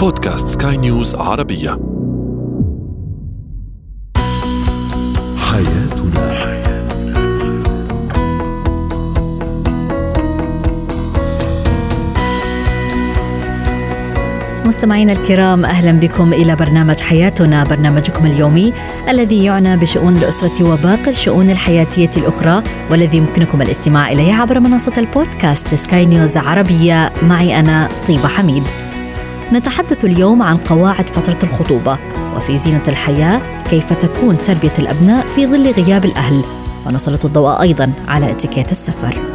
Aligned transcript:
بودكاست 0.00 0.62
سكاي 0.62 0.76
نيوز 0.76 1.14
عربية. 1.14 1.78
حياتنا. 5.36 6.30
مستمعينا 14.66 15.12
الكرام 15.12 15.64
أهلا 15.64 15.92
بكم 15.92 16.32
إلى 16.32 16.56
برنامج 16.56 17.00
حياتنا 17.00 17.64
برنامجكم 17.64 18.26
اليومي 18.26 18.72
الذي 19.08 19.44
يعنى 19.44 19.76
بشؤون 19.76 20.16
الأسرة 20.16 20.72
وباقي 20.72 21.10
الشؤون 21.10 21.50
الحياتية 21.50 22.10
الأخرى 22.16 22.62
والذي 22.90 23.16
يمكنكم 23.16 23.62
الاستماع 23.62 24.12
إليه 24.12 24.34
عبر 24.34 24.60
منصة 24.60 24.92
البودكاست 24.98 25.74
سكاي 25.74 26.06
نيوز 26.06 26.36
عربية. 26.36 27.12
معي 27.22 27.60
أنا 27.60 27.88
طيبة 28.08 28.28
حميد. 28.28 28.62
نتحدث 29.52 30.04
اليوم 30.04 30.42
عن 30.42 30.56
قواعد 30.56 31.08
فترة 31.08 31.38
الخطوبة 31.42 31.98
وفي 32.36 32.58
زينة 32.58 32.82
الحياة 32.88 33.62
كيف 33.62 33.92
تكون 33.92 34.38
تربية 34.38 34.78
الأبناء 34.78 35.26
في 35.26 35.46
ظل 35.46 35.70
غياب 35.70 36.04
الأهل 36.04 36.44
ونسلط 36.86 37.24
الضوء 37.24 37.60
أيضا 37.60 37.92
على 38.08 38.30
إتيكيت 38.30 38.72
السفر. 38.72 39.29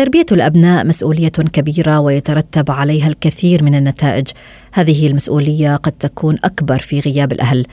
تربية 0.00 0.26
الأبناء 0.32 0.86
مسؤولية 0.86 1.28
كبيرة 1.28 2.00
ويترتب 2.00 2.70
عليها 2.70 3.08
الكثير 3.08 3.64
من 3.64 3.74
النتائج. 3.74 4.28
هذه 4.72 5.06
المسؤولية 5.06 5.76
قد 5.76 5.92
تكون 5.92 6.36
أكبر 6.44 6.78
في 6.78 7.00
غياب 7.00 7.32
الأهل. 7.32 7.66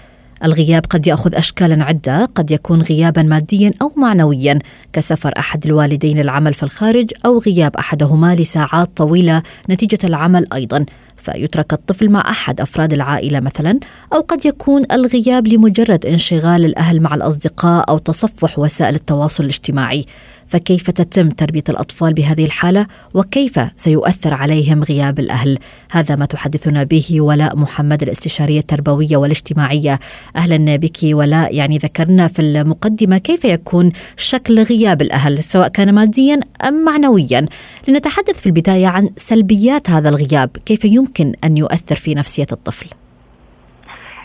الغياب 0.43 0.85
قد 0.89 1.07
يأخذ 1.07 1.35
اشكالا 1.35 1.83
عدة 1.83 2.25
قد 2.25 2.51
يكون 2.51 2.81
غيابا 2.81 3.23
ماديا 3.23 3.73
أو 3.81 3.93
معنويا 3.97 4.59
كسفر 4.93 5.33
أحد 5.37 5.65
الوالدين 5.65 6.17
للعمل 6.17 6.53
في 6.53 6.63
الخارج 6.63 7.11
أو 7.25 7.39
غياب 7.39 7.75
أحدهما 7.75 8.35
لساعات 8.35 8.89
طويلة 8.97 9.43
نتيجة 9.69 9.99
العمل 10.03 10.47
أيضا. 10.53 10.85
فيترك 11.17 11.73
الطفل 11.73 12.09
مع 12.09 12.29
أحد 12.29 12.61
أفراد 12.61 12.93
العائلة 12.93 13.39
مثلا 13.39 13.79
أو 14.13 14.19
قد 14.19 14.45
يكون 14.45 14.83
الغياب 14.91 15.47
لمجرد 15.47 16.05
انشغال 16.05 16.65
الأهل 16.65 17.01
مع 17.01 17.15
الأصدقاء 17.15 17.89
أو 17.89 17.97
تصفح 17.97 18.59
وسائل 18.59 18.95
التواصل 18.95 19.43
الاجتماعي. 19.43 20.05
فكيف 20.47 20.91
تتم 20.91 21.29
تربية 21.29 21.63
الأطفال 21.69 22.13
بهذه 22.13 22.45
الحالة؟ 22.45 22.87
وكيف 23.13 23.59
سيؤثر 23.75 24.33
عليهم 24.33 24.83
غياب 24.83 25.19
الأهل؟ 25.19 25.59
هذا 25.91 26.15
ما 26.15 26.25
تحدثنا 26.25 26.83
به 26.83 27.21
ولاء 27.21 27.57
محمد 27.57 28.03
الاستشارية 28.03 28.59
التربوية 28.59 29.17
والاجتماعية. 29.17 29.99
أهلا 30.35 30.75
بك 30.75 30.97
ولاء 31.03 31.55
يعني 31.55 31.77
ذكرنا 31.77 32.27
في 32.27 32.41
المقدمة 32.41 33.17
كيف 33.17 33.45
يكون 33.45 33.91
شكل 34.17 34.63
غياب 34.63 35.01
الأهل 35.01 35.43
سواء 35.43 35.67
كان 35.67 35.93
ماديا 35.93 36.39
أم 36.67 36.85
معنويا. 36.85 37.45
لنتحدث 37.87 38.39
في 38.39 38.45
البداية 38.45 38.87
عن 38.87 39.09
سلبيات 39.17 39.89
هذا 39.89 40.09
الغياب 40.09 40.49
كيف 40.65 40.85
يمكن 40.85 41.33
أن 41.43 41.57
يؤثر 41.57 41.95
في 41.95 42.15
نفسية 42.15 42.47
الطفل؟ 42.51 42.87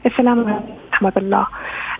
السلام 0.06 0.38
عليكم 0.38 0.64
ورحمة 0.92 1.12
الله. 1.16 1.46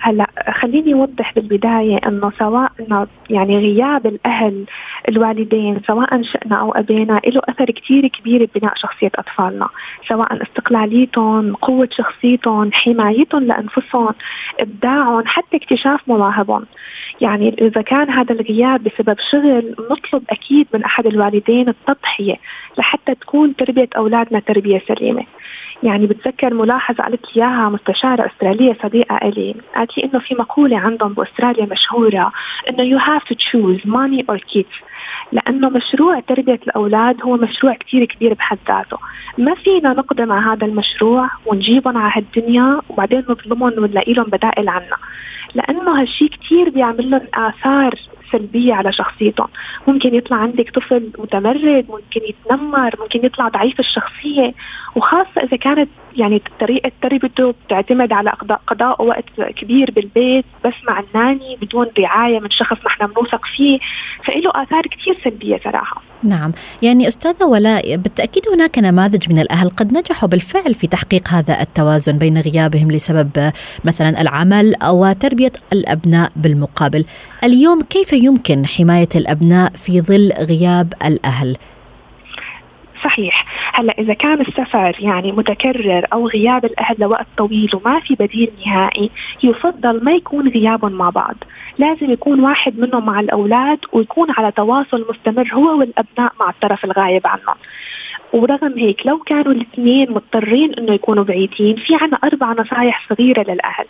هلا 0.00 0.26
خليني 0.60 0.94
أوضح 0.94 1.34
بالبداية 1.34 1.96
إنه 2.06 2.32
سواء 2.38 2.72
إنه 2.80 3.06
يعني 3.30 3.58
غياب 3.58 4.06
الأهل 4.06 4.64
الوالدين 5.08 5.80
سواء 5.86 6.22
شئنا 6.22 6.56
أو 6.56 6.72
ابينا 6.72 7.20
له 7.26 7.40
أثر 7.44 7.64
كثير 7.64 8.06
كبير 8.08 8.48
ببناء 8.54 8.74
شخصية 8.76 9.10
أطفالنا. 9.14 9.68
سواء 10.08 10.42
استقلاليتهم 10.42 11.54
قوة 11.54 11.88
شخصيتهم 11.92 12.72
حمايتهم 12.72 13.44
لأنفسهم 13.44 14.14
إبداعهم 14.60 15.22
حتى 15.26 15.56
اكتشاف 15.56 16.08
مواهبهم. 16.08 16.66
يعني 17.20 17.56
إذا 17.60 17.82
كان 17.82 18.10
هذا 18.10 18.32
الغياب 18.32 18.82
بسبب 18.84 19.16
شغل 19.30 19.74
نطلب 19.90 20.22
أكيد 20.30 20.66
من 20.74 20.84
أحد 20.84 21.06
الوالدين 21.06 21.68
التضحية 21.68 22.36
لحتى 22.78 23.14
تكون 23.14 23.56
تربية 23.56 23.88
أولادنا 23.96 24.40
تربية 24.40 24.82
سليمة. 24.88 25.24
يعني 25.82 26.06
بتذكر 26.06 26.54
ملاحظة 26.54 27.04
قالت 27.04 27.36
إياها 27.36 27.68
مستشارة 27.68 28.26
أسترالية 28.26 28.76
صديقة 28.82 29.16
إلي. 29.16 29.54
قالت 29.76 29.98
لي 29.98 30.04
إنه 30.04 30.18
في 30.18 30.34
مقولة 30.34 30.78
عندهم 30.78 31.12
بأستراليا 31.12 31.66
مشهورة 31.66 32.32
إنه 32.68 32.98
you 32.98 33.00
have 33.00 33.24
to 33.24 33.34
choose 33.34 33.84
money 33.86 34.22
or 34.32 34.38
kids. 34.38 34.82
لأنه 35.32 35.68
مشروع 35.68 36.20
تربية 36.20 36.60
الأولاد 36.66 37.22
هو 37.22 37.36
مشروع 37.36 37.74
كتير 37.74 38.04
كبير 38.04 38.34
بحد 38.34 38.58
ذاته. 38.68 38.98
ما 39.38 39.54
فينا 39.54 39.92
نقدم 39.92 40.32
على 40.32 40.56
هذا 40.56 40.66
المشروع 40.66 41.30
ونجيبهم 41.46 41.98
على 41.98 42.12
هالدنيا 42.16 42.80
وبعدين 42.88 43.24
نظلمهم 43.28 43.72
ونلاقي 43.78 44.12
لهم 44.12 44.26
بدائل 44.26 44.68
عنا. 44.68 44.96
لأنه 45.54 46.00
هالشي 46.00 46.28
كتير 46.28 46.70
بيعمل 46.70 47.10
لهم 47.10 47.26
آثار 47.34 47.94
سلبية 48.32 48.74
على 48.74 48.92
شخصيتهم. 48.92 49.48
ممكن 49.86 50.14
يطلع 50.14 50.36
عندك 50.36 50.70
طفل 50.70 51.10
متمرد 51.18 51.86
ممكن 51.88 52.20
يتنمر 52.28 52.94
ممكن 53.00 53.26
يطلع 53.26 53.48
ضعيف 53.48 53.80
الشخصية. 53.80 54.54
وخاصة 54.96 55.42
إذا 55.42 55.56
كانت 55.56 55.88
يعني 56.16 56.42
طريقة 56.60 56.92
تربيته 57.02 57.54
بتعتمد 57.66 58.12
على 58.12 58.30
قضاء, 58.66 59.02
وقت 59.02 59.24
كبير 59.56 59.90
بالبيت 59.90 60.44
بس 60.64 60.74
مع 60.88 61.00
الناني 61.00 61.56
بدون 61.62 61.86
رعاية 61.98 62.40
من 62.40 62.50
شخص 62.50 62.76
نحن 62.86 63.06
بنوثق 63.06 63.44
فيه. 63.56 63.78
فإله 64.24 64.50
آثار 64.54 64.82
كثير 64.82 65.18
سلبية 65.24 65.60
صراحة. 65.64 66.02
نعم. 66.22 66.52
يعني 66.82 67.08
أستاذة 67.08 67.44
ولاء 67.44 67.96
بالتأكيد 67.96 68.42
هناك 68.54 68.78
نماذج 68.78 69.32
من 69.32 69.38
الأهل 69.38 69.70
قد 69.70 69.98
نجحوا 69.98 70.28
بالفعل 70.28 70.74
في 70.74 70.86
تحقيق 70.86 71.28
هذا 71.28 71.60
التوازن 71.60 72.18
بين 72.18 72.38
غيابهم 72.38 72.90
لسبب 72.90 73.52
مثلا 73.84 74.20
العمل 74.20 74.74
أو 74.74 75.12
تربية 75.12 75.52
الأبناء 75.72 76.32
بالمقابل. 76.36 77.04
اليوم 77.44 77.82
كيف 77.82 78.12
يمكن 78.12 78.66
حماية 78.66 79.08
الأبناء 79.16 79.72
في 79.72 80.00
ظل 80.00 80.32
غياب 80.40 80.94
الأهل؟ 81.04 81.56
صحيح. 83.04 83.46
هلا 83.74 83.94
إذا 83.98 84.14
كان 84.14 84.40
السفر 84.40 84.96
يعني 85.00 85.32
متكرر 85.32 86.06
أو 86.12 86.28
غياب 86.28 86.64
الأهل 86.64 86.96
لوقت 86.98 87.26
طويل 87.36 87.70
وما 87.74 88.00
في 88.00 88.14
بديل 88.14 88.50
نهائي 88.66 89.10
يفضل 89.42 90.04
ما 90.04 90.12
يكون 90.12 90.48
غيابهم 90.48 90.92
مع 90.92 91.10
بعض. 91.10 91.34
لازم 91.78 92.10
يكون 92.10 92.40
واحد 92.40 92.78
منهم 92.78 93.06
مع 93.06 93.20
الأولاد 93.20 93.78
ويكون 93.92 94.30
على 94.30 94.52
تواصل 94.52 95.06
مستمر 95.10 95.48
هو 95.54 95.78
والأبناء 95.78 96.32
مع 96.40 96.50
الطرف 96.50 96.84
الغايب 96.84 97.26
عنهم. 97.26 97.56
ورغم 98.32 98.78
هيك 98.78 99.06
لو 99.06 99.18
كانوا 99.18 99.52
الاثنين 99.52 100.10
مضطرين 100.10 100.74
إنه 100.74 100.92
يكونوا 100.92 101.24
بعيدين 101.24 101.76
في 101.76 101.94
عنا 102.00 102.18
أربع 102.24 102.52
نصائح 102.52 103.08
صغيرة 103.08 103.42
للأهل. 103.42 103.86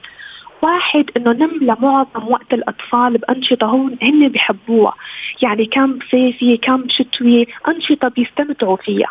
واحد 0.62 1.10
إنه 1.16 1.32
نملى 1.32 1.76
معظم 1.80 2.28
وقت 2.28 2.54
الأطفال 2.54 3.18
بأنشطة 3.18 3.66
هون 3.66 3.96
هن 4.02 4.28
بحبوها. 4.28 4.94
يعني 5.42 5.66
كم 5.66 5.98
صيفي 6.10 6.56
كم 6.56 6.84
شتوي 6.88 7.46
أنشطة 7.68 8.08
بيستمتعوا 8.08 8.76
فيها. 8.76 9.08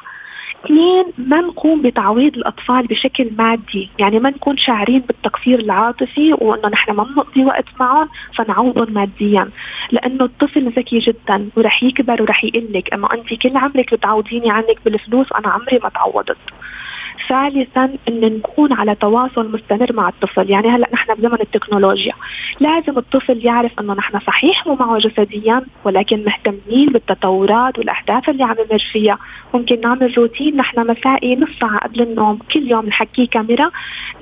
اثنين 0.66 1.06
ما 1.18 1.42
نقوم 1.42 1.82
بتعويض 1.82 2.38
الأطفال 2.38 2.88
بشكل 2.88 3.30
مادي، 3.38 3.90
يعني 4.00 4.20
ما 4.20 4.30
نكون 4.30 4.58
شاعرين 4.58 5.00
بالتقصير 5.00 5.60
العاطفي 5.60 6.34
وإنه 6.34 6.70
نحن 6.70 6.92
ما 6.92 7.04
بنقضي 7.04 7.46
وقت 7.46 7.66
معهم 7.80 8.10
فنعوضهم 8.36 8.94
ماديا، 8.94 9.50
لأنه 9.92 10.26
الطفل 10.26 10.70
ذكي 10.70 11.00
جدا 11.00 11.50
ورح 11.56 11.84
يكبر 11.84 12.22
ورح 12.22 12.44
يقول 12.44 12.68
لك 12.74 12.94
انه 12.94 13.08
انت 13.14 13.34
كل 13.34 13.58
عمرك 13.58 13.94
بتعوضيني 13.94 14.52
عنك 14.52 14.78
بالفلوس 14.86 15.32
وأنا 15.32 15.50
عمري 15.50 15.80
ما 15.84 15.90
تعوضت. 15.90 16.38
ثالثا 17.30 17.94
إن 18.08 18.22
نكون 18.22 18.74
على 18.74 18.96
تواصل 18.96 19.52
مستمر 19.52 19.94
مع 19.94 20.10
الطفل. 20.10 20.50
يعني 20.50 20.70
هلأ 20.70 20.88
نحن 20.94 21.14
بزمن 21.14 21.42
التكنولوجيا. 21.42 22.14
لازم 22.60 22.98
الطفل 22.98 23.46
يعرف 23.46 23.80
إنه 23.80 23.94
نحن 23.94 24.20
صحيح 24.20 24.68
مو 24.68 24.76
معه 24.76 24.98
جسديا 24.98 25.62
ولكن 25.84 26.24
مهتمين 26.26 26.90
بالتطورات 26.90 27.80
والاحداث 27.80 28.30
اللي 28.30 28.44
عم 28.44 28.56
يمر 28.70 28.84
فيها. 28.92 29.18
ممكن 29.54 29.82
نعمل 29.82 30.18
روتين 30.18 30.56
نحن 30.56 30.92
مسائي 30.92 31.36
نص 31.36 31.50
ساعة 31.60 31.78
قبل 31.78 32.02
النوم. 32.02 32.40
كل 32.54 32.72
يوم 32.72 32.86
نحكيه 32.86 33.28
كاميرا 33.28 33.72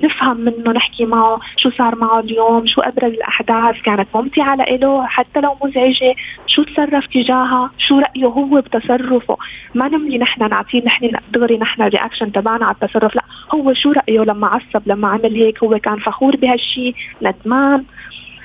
نفهم 0.04 0.40
منه 0.40 0.72
نحكي 0.72 1.04
معه 1.04 1.38
شو 1.56 1.70
صار 1.70 1.96
معه 1.96 2.20
اليوم 2.20 2.66
شو 2.66 2.80
أبرز 2.80 3.12
الأحداث 3.12 3.82
كانت 3.82 4.08
ممتعة 4.14 4.54
لإله 4.54 5.06
حتى 5.06 5.40
لو 5.40 5.56
مزعجة 5.64 6.14
شو 6.46 6.62
تصرف 6.62 7.06
تجاهها 7.06 7.70
شو 7.78 7.98
رأيه 7.98 8.26
هو 8.26 8.60
بتصرفه. 8.60 9.36
ما 9.74 9.88
نملي 9.88 10.18
نحن 10.18 10.48
نعطيه 10.48 10.82
نحن 10.84 11.10
دغري 11.32 11.58
نحن 11.58 11.82
ال 11.82 11.88
reaction 11.88 12.32
تبعنا 12.32 12.66
على 12.66 12.74
التصرف 12.90 13.14
لا 13.14 13.24
هو 13.54 13.74
شو 13.74 13.92
رأيه 13.92 14.20
لما 14.20 14.46
عصب 14.46 14.82
لما 14.86 15.08
عمل 15.08 15.34
هيك؟ 15.34 15.64
هو 15.64 15.78
كان 15.78 15.98
فخور 15.98 16.36
بهالشيء 16.36 16.94
ندمان. 17.22 17.84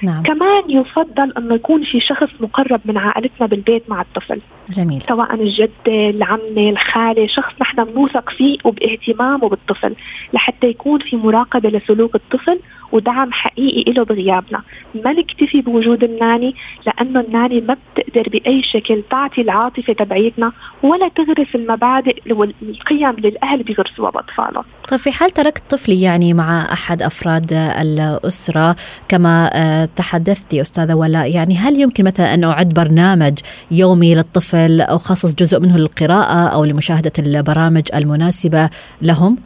نعم. 0.04 0.24
كمان 0.24 0.64
يفضل 0.70 1.34
إنه 1.38 1.56
يكون 1.56 1.84
في 1.84 2.00
شخص 2.00 2.30
مقرب 2.40 2.82
من 2.86 2.98
عائلتنا 2.98 3.48
بالبيت 3.48 3.90
مع 3.90 4.02
الطفل. 4.02 4.42
جميل. 4.70 5.02
سواء 5.02 5.34
الجدة 5.34 6.10
العمة 6.10 6.70
الخالة 6.70 7.28
شخص 7.28 7.54
نحن 7.62 7.84
بنوثق 7.84 8.30
فيه 8.30 8.58
وباهتمامه 8.64 9.50
بالطفل 9.50 9.96
لحتى 10.34 10.68
يكون 10.68 11.00
في 11.00 11.16
مراقبة 11.16 11.70
لسلوك 11.70 12.16
الطفل 12.16 12.60
ودعم 12.96 13.32
حقيقي 13.32 13.92
له 13.92 14.04
بغيابنا 14.04 14.62
ما 14.96 15.14
نكتفي 15.14 15.62
بوجود 15.62 16.04
الناني 16.04 16.56
لأنه 16.86 17.20
الناني 17.20 17.62
ما 17.62 17.78
بتقدر 17.96 18.30
بأي 18.30 18.64
شكل 18.64 19.04
تعطي 19.12 19.42
العاطفة 19.42 19.94
تبعيتنا 19.94 20.52
ولا 20.84 21.08
تغرس 21.08 21.56
المبادئ 21.56 22.34
والقيم 22.34 23.10
اللي 23.10 23.28
الاهل 23.28 23.64
بيغرسوها 23.64 24.12
باطفالهم 24.12 24.64
طيب 24.88 25.00
في 25.00 25.12
حال 25.12 25.30
تركت 25.30 25.64
طفلي 25.70 26.02
يعني 26.02 26.34
مع 26.34 26.74
أحد 26.74 27.02
أفراد 27.02 27.54
الأسرة 27.54 28.76
كما 29.08 29.50
آه، 29.54 29.86
تحدثتي 29.86 30.62
أستاذة 30.62 30.94
ولاء 30.94 31.36
يعني 31.36 31.56
هل 31.56 31.80
يمكن 31.80 32.04
مثلا 32.04 32.34
أن 32.34 32.44
أعد 32.44 32.70
برنامج 32.70 33.40
يومي 33.72 34.16
للطفل 34.16 34.82
أو 34.82 34.98
خصص 34.98 35.36
جزء 35.36 35.60
منه 35.60 35.78
للقراءة 35.78 36.48
أو 36.48 36.66
لمشاهدة 36.66 37.12
البرامج 37.20 37.84
المناسبة 37.96 38.70
لهم؟ 39.02 39.38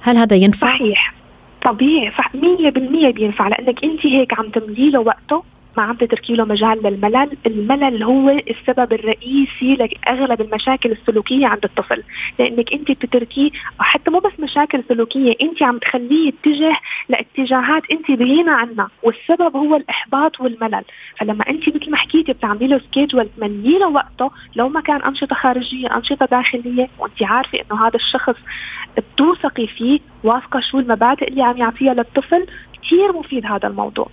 هل 0.00 0.16
هذا 0.16 0.36
ينفع؟ 0.36 0.68
صحيح 0.68 1.17
طبيعي 1.68 2.10
صح 2.10 2.32
100% 2.32 2.38
بينفع 3.10 3.48
لأنك 3.48 3.84
أنت 3.84 4.06
هيك 4.06 4.38
عم 4.38 4.48
تملي 4.48 4.90
له 4.90 5.00
وقته 5.00 5.42
ما 5.78 5.84
عم 5.84 5.94
تتركي 5.94 6.34
له 6.34 6.44
مجال 6.44 6.82
للملل، 6.82 7.36
الملل 7.46 8.02
هو 8.02 8.30
السبب 8.30 8.92
الرئيسي 8.92 9.74
لأغلب 9.76 10.40
المشاكل 10.40 10.92
السلوكية 10.92 11.46
عند 11.46 11.64
الطفل، 11.64 12.02
لأنك 12.38 12.72
أنت 12.72 12.90
بتتركيه 12.90 13.50
حتى 13.78 14.10
مو 14.10 14.18
بس 14.18 14.32
مشاكل 14.40 14.82
سلوكية، 14.88 15.34
أنت 15.42 15.62
عم 15.62 15.78
تخليه 15.78 16.28
يتجه 16.28 16.76
لاتجاهات 17.08 17.82
أنت 17.90 18.10
بعينة 18.10 18.52
عنها، 18.52 18.88
والسبب 19.02 19.56
هو 19.56 19.76
الإحباط 19.76 20.40
والملل، 20.40 20.84
فلما 21.20 21.44
أنت 21.48 21.68
مثل 21.68 21.90
ما 21.90 21.96
حكيتي 21.96 22.32
بتعملي 22.32 22.66
له 22.66 22.78
سكيدول 22.78 23.28
تملي 23.36 23.78
له 23.78 23.88
وقته 23.88 24.30
لو 24.56 24.68
ما 24.68 24.80
كان 24.80 25.02
أنشطة 25.02 25.36
خارجية، 25.36 25.96
أنشطة 25.96 26.26
داخلية، 26.26 26.88
وأنت 26.98 27.22
عارفة 27.22 27.58
إنه 27.58 27.86
هذا 27.86 27.96
الشخص 27.96 28.36
بتوثقي 28.96 29.66
فيه، 29.66 30.00
واثقة 30.24 30.60
شو 30.60 30.78
المبادئ 30.78 31.28
اللي 31.28 31.42
عم 31.42 31.56
يعطيها 31.56 31.94
للطفل، 31.94 32.46
كثير 32.82 33.12
مفيد 33.12 33.46
هذا 33.46 33.68
الموضوع. 33.68 34.08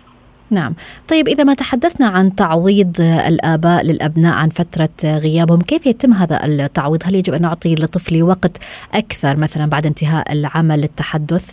نعم. 0.50 0.74
طيب 1.08 1.28
إذا 1.28 1.44
ما 1.44 1.54
تحدثنا 1.54 2.08
عن 2.08 2.36
تعويض 2.36 3.02
الآباء 3.02 3.84
للأبناء 3.84 4.34
عن 4.34 4.50
فترة 4.50 4.90
غيابهم 5.04 5.62
كيف 5.62 5.86
يتم 5.86 6.14
هذا 6.14 6.46
التعويض؟ 6.46 7.02
هل 7.06 7.16
يجب 7.16 7.34
أن 7.34 7.42
نعطي 7.42 7.76
لطفلي 7.76 8.22
وقت 8.22 8.58
أكثر 8.94 9.38
مثلا 9.38 9.66
بعد 9.66 9.86
انتهاء 9.86 10.32
العمل 10.32 10.82
للتحدث؟ 10.82 11.52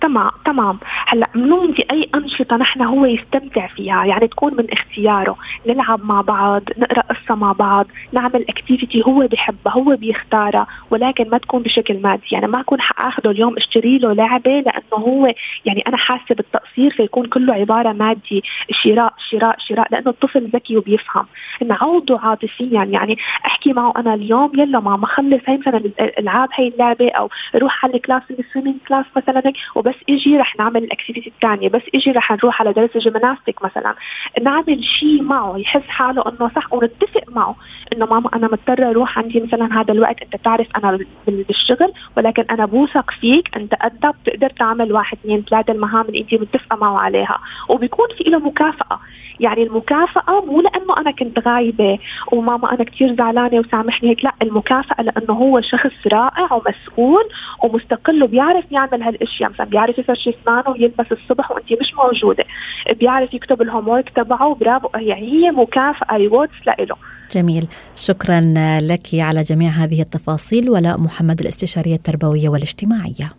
تمام 0.00 0.30
تمام. 0.44 0.78
هلأ 1.06 1.28
بنمضي 1.34 1.84
أي 1.90 2.08
أنشطة 2.14 2.56
نحن 2.56 2.82
هو 2.82 3.06
يستمتع 3.06 3.66
فيها. 3.66 4.04
يعني 4.04 4.28
تكون 4.28 4.54
من 4.56 4.72
اختياره. 4.72 5.36
نلعب 5.66 6.04
مع 6.04 6.20
بعض 6.20 6.62
نقرأ 6.78 7.00
قصة 7.02 7.34
مع 7.34 7.52
بعض 7.52 7.86
نعمل 8.12 8.44
اكتيفيتي 8.48 9.02
هو 9.06 9.26
بحبها 9.26 9.72
هو 9.72 9.96
بيختارها 9.96 10.66
ولكن 10.90 11.30
ما 11.30 11.38
تكون 11.38 11.62
بشكل 11.62 12.02
مادي. 12.02 12.26
يعني 12.32 12.46
ما 12.46 12.60
أكون 12.60 12.80
حأخده 12.80 13.30
اليوم 13.30 13.56
أشتري 13.56 13.98
له 13.98 14.12
لعبة 14.12 14.60
لأنه 14.60 14.94
هو 14.94 15.32
يعني 15.64 15.84
أنا 15.86 15.96
حاسة 15.96 16.34
بالتقصير 16.34 16.90
فيكون 16.90 17.26
كله 17.26 17.54
عبارة 17.54 17.92
مادي. 17.92 18.42
شراء 18.70 19.14
شراء 19.30 19.56
شراء 19.58 19.86
لأنه 19.90 20.10
الطفل 20.10 20.46
ذكي 20.54 20.76
وبيفهم. 20.76 21.26
نعوضه 21.66 22.20
عاطفيا 22.20 22.84
يعني 22.84 23.18
أحكي 23.46 23.72
معه 23.72 23.92
أنا 23.96 24.14
اليوم 24.14 24.52
يلا 24.54 24.80
ماما 24.80 25.06
خلص 25.06 25.40
هي 25.46 25.56
مثلا 25.58 25.76
الألعاب 25.76 26.48
هي 26.54 26.68
اللعبة 26.68 27.10
أو 27.10 27.28
روح 27.54 27.84
على 27.84 27.94
ال 27.94 27.99
class 27.99 28.22
ال 28.30 28.35
swimming 28.35 28.76
class 28.88 29.06
مثلا 29.16 29.52
وبس 29.90 29.96
أجي 30.08 30.36
رح 30.36 30.56
نعمل 30.56 30.84
ال 30.84 30.89
activity 30.89 31.30
الثانية 31.30 31.68
بس 31.68 31.82
أجي 31.94 32.10
رح 32.10 32.32
نروح 32.32 32.60
على 32.60 32.72
درس 32.72 32.90
ال 32.96 33.02
gymnastics 33.02 33.64
مثلا. 33.64 33.94
نعمل 34.42 34.84
شيء 34.84 35.22
معه 35.22 35.56
يحس 35.56 35.82
حاله 35.88 36.22
إنه 36.28 36.50
صح 36.56 36.72
ونتفق 36.72 37.24
معه 37.28 37.56
إنه 37.92 38.06
ماما 38.06 38.30
أنا 38.34 38.46
مضطرة 38.46 38.90
أروح 38.90 39.18
عندي 39.18 39.40
مثلا 39.40 39.80
هذا 39.80 39.92
الوقت 39.92 40.22
أنت 40.22 40.36
تعرف 40.44 40.66
أنا 40.76 40.98
بالشغل 41.26 41.92
ولكن 42.16 42.44
أنا 42.50 42.66
بوثق 42.66 43.10
فيك 43.10 43.56
أنت 43.56 43.74
قدها 43.74 44.10
بتقدر 44.10 44.50
تعمل 44.50 44.92
واحد 44.92 45.18
اثنين 45.18 45.44
ثلاثة 45.50 45.72
المهام 45.72 46.04
اللي 46.04 46.20
أنت 46.20 46.34
متفقة 46.34 46.76
معه 46.76 46.98
عليها. 46.98 47.38
وبيكون 47.68 48.06
في 48.18 48.24
له 48.30 48.38
مكافأة. 48.38 49.00
يعني 49.40 49.62
المكافأة 49.62 50.44
مو 50.44 50.60
لأنه 50.60 50.96
أنا 50.98 51.10
كنت 51.10 51.48
غايبة 51.48 51.98
وماما 52.32 52.74
أنا 52.74 52.84
كثير 52.84 53.16
زعلانة 53.16 53.58
وسامحني 53.58 54.10
هيك 54.10 54.24
لا 54.24 54.34
المكافأة 54.42 55.02
لأنه 55.02 55.34
هو 55.34 55.60
شخص 55.60 56.06
رائع 56.12 56.52
ومسؤول 56.52 57.24
ومستقل 57.64 58.22
وبيعرف 58.22 58.64
يعمل 58.72 59.02
هالأشياء. 59.02 59.50
مثلا 59.50 59.66
بيعرف 59.80 59.98
يفرش 59.98 60.28
اسنانه 60.28 60.70
ويلبس 60.70 61.06
الصبح 61.12 61.50
وانت 61.50 61.72
مش 61.72 61.94
موجودة. 61.94 62.44
بيعرف 63.00 63.34
يكتب 63.34 63.62
ال 63.62 63.88
homework 63.88 64.08
تبعه 64.16 64.54
برافو 64.54 64.88
يعني 64.94 65.32
هي 65.32 65.50
مكافأة 65.50 66.16
rewards 66.16 66.52
لإله. 66.66 66.96
جميل. 67.34 67.66
شكرا 67.96 68.40
لك 68.80 69.06
على 69.14 69.42
جميع 69.42 69.70
هذه 69.70 70.02
التفاصيل 70.02 70.70
ولاء 70.70 71.00
محمد 71.00 71.40
الاستشارية 71.40 71.94
التربوية 71.94 72.48
والاجتماعية. 72.48 73.32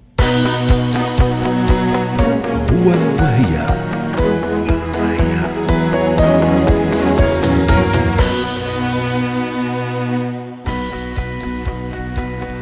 هو 2.72 2.90
وهي. 3.20 3.81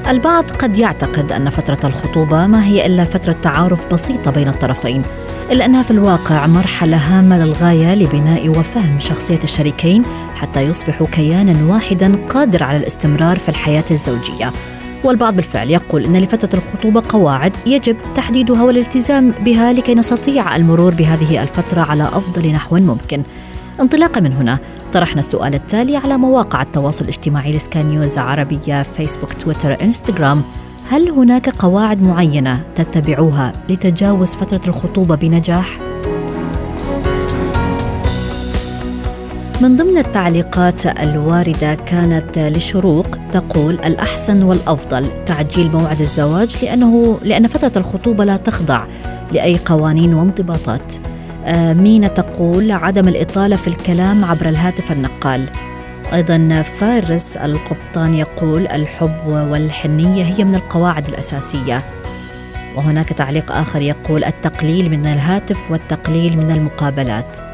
البعض 0.09 0.51
قد 0.51 0.77
يعتقد 0.77 1.31
أن 1.31 1.49
فترة 1.49 1.87
الخطوبة 1.87 2.47
ما 2.47 2.65
هي 2.65 2.85
إلا 2.85 3.03
فترة 3.03 3.31
تعارف 3.31 3.93
بسيطة 3.93 4.31
بين 4.31 4.47
الطرفين 4.47 5.03
إلا 5.51 5.65
أنها 5.65 5.83
في 5.83 5.91
الواقع 5.91 6.47
مرحلة 6.47 6.97
هامة 6.97 7.45
للغاية 7.45 7.95
لبناء 7.95 8.49
وفهم 8.49 8.99
شخصية 8.99 9.39
الشريكين 9.43 10.03
حتى 10.35 10.61
يصبحوا 10.61 11.07
كيانا 11.07 11.73
واحدا 11.73 12.27
قادر 12.29 12.63
على 12.63 12.77
الاستمرار 12.77 13.37
في 13.37 13.49
الحياة 13.49 13.83
الزوجية. 13.91 14.51
والبعض 15.03 15.35
بالفعل 15.35 15.69
يقول 15.69 16.05
إن 16.05 16.17
لفترة 16.17 16.59
الخطوبة 16.59 17.03
قواعد 17.09 17.57
يجب 17.65 17.97
تحديدها 18.15 18.63
والالتزام 18.63 19.31
بها 19.31 19.73
لكي 19.73 19.95
نستطيع 19.95 20.55
المرور 20.55 20.93
بهذه 20.93 21.43
الفترة 21.43 21.81
على 21.81 22.03
أفضل 22.03 22.51
نحو 22.51 22.77
ممكن. 22.77 23.23
انطلاقا 23.81 24.21
من 24.21 24.33
هنا 24.33 24.59
طرحنا 24.93 25.19
السؤال 25.19 25.53
التالي 25.53 25.97
على 25.97 26.17
مواقع 26.17 26.61
التواصل 26.61 27.03
الاجتماعي 27.03 27.51
لسكاي 27.51 27.83
نيوز 27.83 28.17
عربية 28.17 28.83
فيسبوك 28.83 29.33
تويتر 29.33 29.77
إنستغرام 29.81 30.41
هل 30.89 31.09
هناك 31.09 31.49
قواعد 31.49 32.07
معينة 32.07 32.63
تتبعوها 32.75 33.53
لتجاوز 33.69 34.35
فترة 34.35 34.61
الخطوبة 34.67 35.15
بنجاح؟ 35.15 35.79
من 39.61 39.75
ضمن 39.75 39.97
التعليقات 39.97 40.85
الواردة 40.85 41.75
كانت 41.75 42.39
لشروق 42.39 43.07
تقول 43.31 43.73
الأحسن 43.73 44.43
والأفضل 44.43 45.07
تعجيل 45.25 45.71
موعد 45.71 46.01
الزواج 46.01 46.55
لأنه 46.63 47.19
لأن 47.23 47.47
فترة 47.47 47.71
الخطوبة 47.75 48.25
لا 48.25 48.37
تخضع 48.37 48.83
لأي 49.31 49.57
قوانين 49.65 50.13
وانضباطات 50.13 50.93
مينا 51.53 52.07
تقول 52.07 52.71
عدم 52.71 53.07
الإطالة 53.07 53.55
في 53.55 53.67
الكلام 53.67 54.25
عبر 54.25 54.49
الهاتف 54.49 54.91
النقال. 54.91 55.49
أيضا 56.13 56.61
فارس 56.61 57.37
القبطان 57.37 58.13
يقول 58.13 58.67
الحب 58.67 59.27
والحنية 59.27 60.23
هي 60.23 60.43
من 60.43 60.55
القواعد 60.55 61.07
الأساسية. 61.07 61.81
وهناك 62.75 63.09
تعليق 63.09 63.51
آخر 63.51 63.81
يقول 63.81 64.23
التقليل 64.23 64.89
من 64.89 65.05
الهاتف 65.05 65.71
والتقليل 65.71 66.37
من 66.37 66.51
المقابلات. 66.51 67.48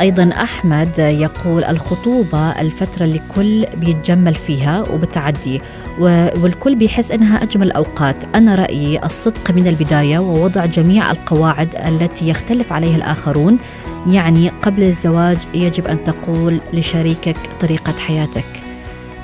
أيضا 0.00 0.30
أحمد 0.42 0.98
يقول 0.98 1.64
الخطوبة 1.64 2.60
الفترة 2.60 3.04
اللي 3.04 3.20
كل 3.36 3.66
بيتجمل 3.76 4.34
فيها 4.34 4.84
وبتعدي 4.90 5.60
والكل 5.98 6.74
بيحس 6.74 7.12
أنها 7.12 7.42
أجمل 7.42 7.72
أوقات. 7.72 8.16
أنا 8.34 8.54
رأيي 8.54 9.04
الصدق 9.04 9.50
من 9.50 9.66
البداية 9.66 10.18
ووضع 10.18 10.66
جميع 10.66 11.10
القواعد 11.10 11.76
التي 11.86 12.28
يختلف 12.28 12.72
عليها 12.72 12.96
الآخرون. 12.96 13.58
يعني 14.06 14.48
قبل 14.62 14.82
الزواج 14.82 15.38
يجب 15.54 15.86
أن 15.86 16.04
تقول 16.04 16.60
لشريكك 16.72 17.36
طريقة 17.60 17.92
حياتك. 17.92 18.46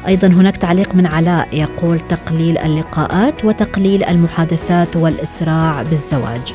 أيضا 0.06 0.28
هناك 0.28 0.56
تعليق 0.56 0.94
من 0.94 1.06
علاء 1.06 1.48
يقول 1.52 2.00
تقليل 2.00 2.58
اللقاءات 2.58 3.44
وتقليل 3.44 4.04
المحادثات 4.04 4.96
والإسراع 4.96 5.82
بالزواج. 5.82 6.54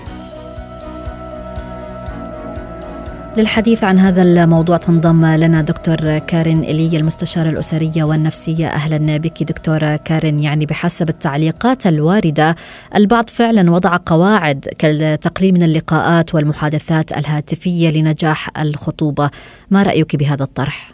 للحديث 3.38 3.84
عن 3.84 4.00
هذا 4.00 4.22
الموضوع 4.22 4.78
تنضم 4.78 5.26
لنا 5.26 5.62
دكتور 5.62 6.18
كارين 6.18 6.62
إيلي 6.62 6.98
المستشارة 6.98 7.50
الأسرية 7.50 8.04
والنفسية. 8.04 8.68
أهلا 8.68 9.18
بك 9.18 9.44
دكتورة 9.44 9.96
كارين. 9.96 10.40
يعني 10.40 10.66
بحسب 10.66 11.10
التعليقات 11.10 11.88
الواردة 11.88 12.56
البعض 12.96 13.30
فعلا 13.30 13.72
وضع 13.72 13.98
قواعد 14.06 14.66
كالتقليل 14.80 15.54
من 15.54 15.64
اللقاءات 15.64 16.36
والمحادثات 16.36 17.18
الهاتفية 17.18 17.90
لنجاح 17.90 18.50
الخطوبة. 18.62 19.30
ما 19.72 19.84
رأيك 19.84 20.16
بهذا 20.16 20.44
الطرح؟ 20.44 20.92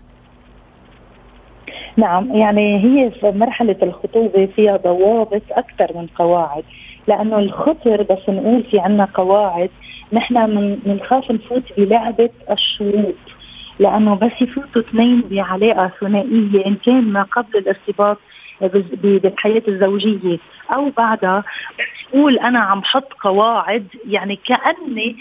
نعم 1.98 2.36
يعني 2.36 2.78
هي 2.84 3.12
في 3.12 3.32
مرحلة 3.32 3.76
الخطوبة 3.84 4.46
فيها 4.56 4.78
ضوابط 4.78 5.42
أكثر 5.52 5.98
من 5.98 6.08
قواعد. 6.08 6.64
لأنه 7.08 7.40
الخطر 7.40 8.04
بس 8.04 8.30
نقول 8.30 8.64
في 8.64 8.80
عنا 8.80 9.08
قواعد 9.14 9.70
نحن 10.14 10.50
من 10.50 10.76
بنخاف 10.86 11.32
نفوت 11.32 11.64
بلعبة 11.78 12.30
الشروط 12.52 13.16
لأنه 13.80 14.16
بس 14.16 14.32
يفوتوا 14.42 14.82
اثنين 14.82 15.24
بعلاقة 15.32 15.92
ثنائية 16.00 16.66
إن 16.66 16.76
كان 16.76 17.04
ما 17.04 17.24
قبل 17.24 17.58
الارتباط 17.58 18.18
بالحياة 18.62 19.62
الزوجية 19.68 20.38
أو 20.74 20.90
بعدها 20.98 21.44
بقول 22.12 22.40
أنا 22.40 22.60
عم 22.60 22.84
حط 22.84 23.14
قواعد 23.14 23.88
يعني 24.08 24.40
كأني 24.46 25.16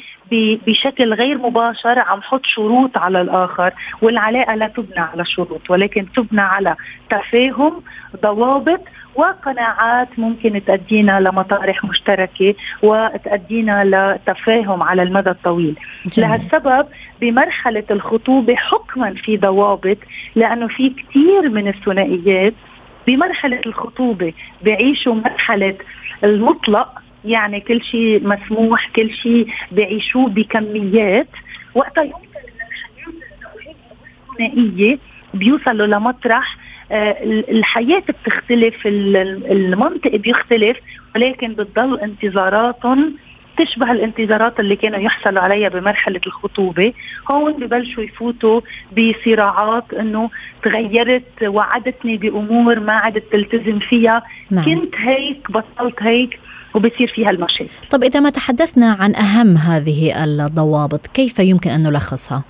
بشكل 0.67 1.15
غير 1.15 1.39
مباشر 1.39 1.99
عم 1.99 2.23
حط 2.23 2.47
شروط 2.47 2.99
على 2.99 3.21
الآخر 3.21 3.73
والعلاقة 4.03 4.55
لا 4.55 4.69
تبنى 4.69 5.01
على 5.01 5.25
شروط 5.25 5.71
ولكن 5.71 6.07
تبنى 6.17 6.41
على 6.41 6.77
تفاهم 7.11 7.83
ضوابط 8.23 8.81
وقناعات 9.15 10.09
ممكن 10.19 10.65
تأدينا 10.65 11.21
لمطارح 11.21 11.85
مشتركة 11.85 12.55
وتأدينا 12.83 13.85
لتفاهم 13.85 14.83
على 14.83 15.03
المدى 15.03 15.31
الطويل 15.31 15.77
جميل. 16.07 16.31
لهالسبب 16.31 16.87
بمرحلة 17.21 17.85
الخطوبة 17.91 18.55
حكما 18.55 19.15
في 19.15 19.37
ضوابط 19.37 19.99
لأنه 20.35 20.69
في 20.69 20.91
كثير 20.91 21.49
من 21.49 21.69
الثنائيات 21.69 22.55
بمرحلة 23.07 23.61
الخطوبة 23.67 24.33
بيعيشوا 24.63 25.15
مرحلة 25.15 25.75
المطلق 26.25 26.89
يعني 27.25 27.61
كل 27.61 27.83
شيء 27.83 28.27
مسموح 28.29 28.91
كل 28.97 29.11
شيء 29.15 29.47
بيعيشوه 29.73 30.29
بكميات. 30.29 31.29
وقتها 31.75 32.05
يمكن 32.05 32.27
بيوصلوا 35.35 35.87
لمطرح 35.87 36.57
آه، 36.93 37.17
الحياة 37.25 38.03
بتختلف 38.09 38.75
المنطق 38.87 40.17
بيختلف 40.17 40.77
ولكن 41.15 41.53
بتضل 41.53 42.01
انتظاراتهم 42.01 43.15
تشبه 43.59 43.93
الانتظارات 43.93 44.61
اللي 44.61 44.77
كانوا 44.77 44.99
يحصلوا 44.99 45.43
عليها 45.43 45.69
بمرحلة 45.69 46.21
الخطوبة 46.27 46.93
هون 47.31 47.53
ببلشوا 47.53 48.03
يفوتوا 48.03 48.61
بصراعات 48.93 49.95
إنه 49.95 50.31
تغيرت 50.63 51.43
وعدتني 51.43 52.17
بأمور 52.17 52.81
ما 52.81 52.93
عدت 52.93 53.25
تلتزم 53.33 53.79
فيها 53.79 54.23
نعم. 54.51 54.65
كنت 54.65 54.95
هيك 54.95 55.51
بطلت 55.51 56.03
هيك 56.03 56.41
وبصير 56.75 57.13
فيها 57.15 57.31
المشاكل 57.31 57.71
طب 57.91 58.05
إذا 58.05 58.21
ما 58.21 58.31
تحدثنا 58.31 58.93
عن 59.01 59.15
أهم 59.15 59.57
هذه 59.57 60.25
الضوابط 60.25 61.07
كيف 61.07 61.39
يمكن 61.39 61.71
أن 61.71 61.83
نلخصها؟ 61.83 62.45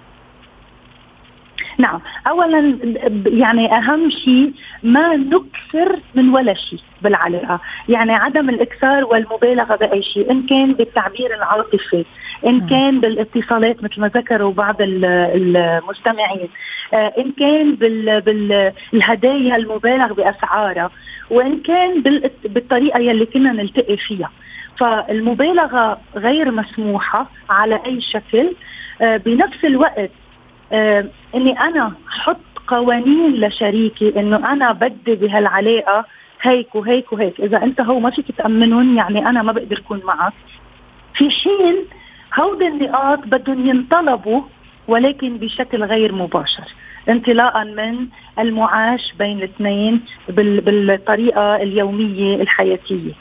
نعم. 1.78 2.00
اولا 2.26 2.78
يعني 3.26 3.76
أهم 3.76 4.10
شيء 4.10 4.52
ما 4.82 5.16
نكثر 5.16 5.98
من 6.14 6.28
ولا 6.28 6.54
شيء 6.54 6.80
بالعلاقة. 7.02 7.60
يعني 7.88 8.12
عدم 8.12 8.50
الإكثار 8.50 9.04
والمبالغة 9.04 9.76
بأي 9.76 10.02
شيء 10.02 10.30
إن 10.30 10.46
كان 10.46 10.72
بالتعبير 10.72 11.34
العاطفي 11.34 12.04
إن 12.46 12.58
نعم. 12.58 12.68
كان 12.68 13.00
بالاتصالات 13.00 13.84
مثل 13.84 14.00
ما 14.00 14.08
ذكروا 14.08 14.52
بعض 14.52 14.76
المستمعين 14.80 16.48
آه، 16.94 17.12
إن 17.18 17.32
كان 17.32 17.74
بالهدايا 18.20 19.56
المبالغ 19.56 20.12
باسعارها 20.12 20.90
وإن 21.30 21.60
كان 21.60 22.02
بالطريقة 22.44 22.98
يلي 23.00 23.26
كنا 23.26 23.52
نلتقي 23.52 23.96
فيها. 23.96 24.30
فالمبالغة 24.78 26.00
غير 26.16 26.50
مسموحة 26.50 27.26
على 27.50 27.80
أي 27.86 28.00
شكل 28.00 28.52
آه، 29.00 29.16
بنفس 29.16 29.64
الوقت 29.64 30.10
إني 31.34 31.60
أنا 31.60 31.92
أحط 32.08 32.36
قوانين 32.66 33.32
لشريكي 33.32 34.20
إنه 34.20 34.52
أنا 34.52 34.72
بدي 34.72 35.14
بهالعلاقة 35.14 36.04
هيك 36.42 36.74
وهيك 36.74 37.12
وهيك. 37.12 37.40
إذا 37.40 37.62
أنت 37.62 37.80
هو 37.80 37.98
ما 38.00 38.10
فيك 38.10 38.26
تأمنهم 38.38 38.96
يعني 38.96 39.28
أنا 39.28 39.42
ما 39.42 39.52
بقدر 39.52 39.78
أكون 39.78 40.00
معك. 40.04 40.32
في 41.14 41.30
حين 41.30 41.76
هودي 42.40 42.66
النقاط 42.66 43.18
بدهم 43.18 43.66
ينطلبوا 43.66 44.42
ولكن 44.88 45.36
بشكل 45.36 45.84
غير 45.84 46.12
مباشر. 46.12 46.64
انطلاقا 47.08 47.64
من 47.64 48.06
المعاش 48.38 49.14
بين 49.18 49.38
الاثنين 49.38 50.00
بالطريقة 50.28 51.56
اليومية 51.56 52.42
الحياتية. 52.42 53.12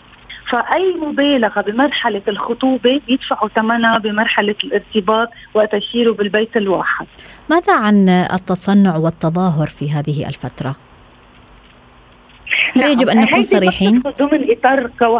فأي 0.55 0.93
مبالغة 0.93 1.61
بمرحلة 1.61 2.21
الخطوبة 2.27 3.01
يدفعوا 3.07 3.49
ثمنها 3.49 3.97
بمرحلة 3.97 4.55
الارتباط 4.63 5.29
وتشيروا 5.53 6.15
بالبيت 6.15 6.57
الواحد 6.57 7.05
ماذا 7.49 7.73
عن 7.73 8.09
التصنع 8.09 8.97
والتظاهر 8.97 9.67
في 9.67 9.91
هذه 9.91 10.27
الفترة؟ 10.27 10.75
نعم. 12.75 12.91
يجب 12.91 13.09
أن 13.09 13.21
نكون 13.21 13.43
صريحين؟ 13.43 13.99
ضمن 13.99 14.51
إطار 14.51 14.91
كو... 14.99 15.19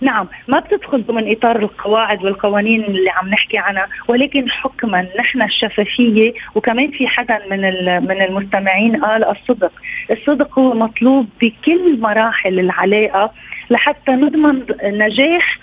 نعم 0.00 0.28
ما 0.48 0.58
بتدخل 0.58 1.02
ضمن 1.02 1.32
إطار 1.32 1.58
القواعد 1.58 2.24
والقوانين 2.24 2.84
اللي 2.84 3.10
عم 3.10 3.28
نحكي 3.28 3.58
عنها 3.58 3.86
ولكن 4.08 4.50
حكما 4.50 5.06
نحن 5.18 5.42
الشفافية 5.42 6.32
وكمان 6.54 6.90
في 6.90 7.06
حدا 7.08 7.38
من 7.50 7.60
من 8.04 8.22
المستمعين 8.22 9.04
قال 9.04 9.24
الصدق، 9.24 9.72
الصدق 10.10 10.58
هو 10.58 10.74
مطلوب 10.74 11.28
بكل 11.40 12.00
مراحل 12.00 12.58
العلاقة 12.58 13.32
لحتى 13.70 14.12
نضمن 14.12 14.64
نجاح 14.84 15.58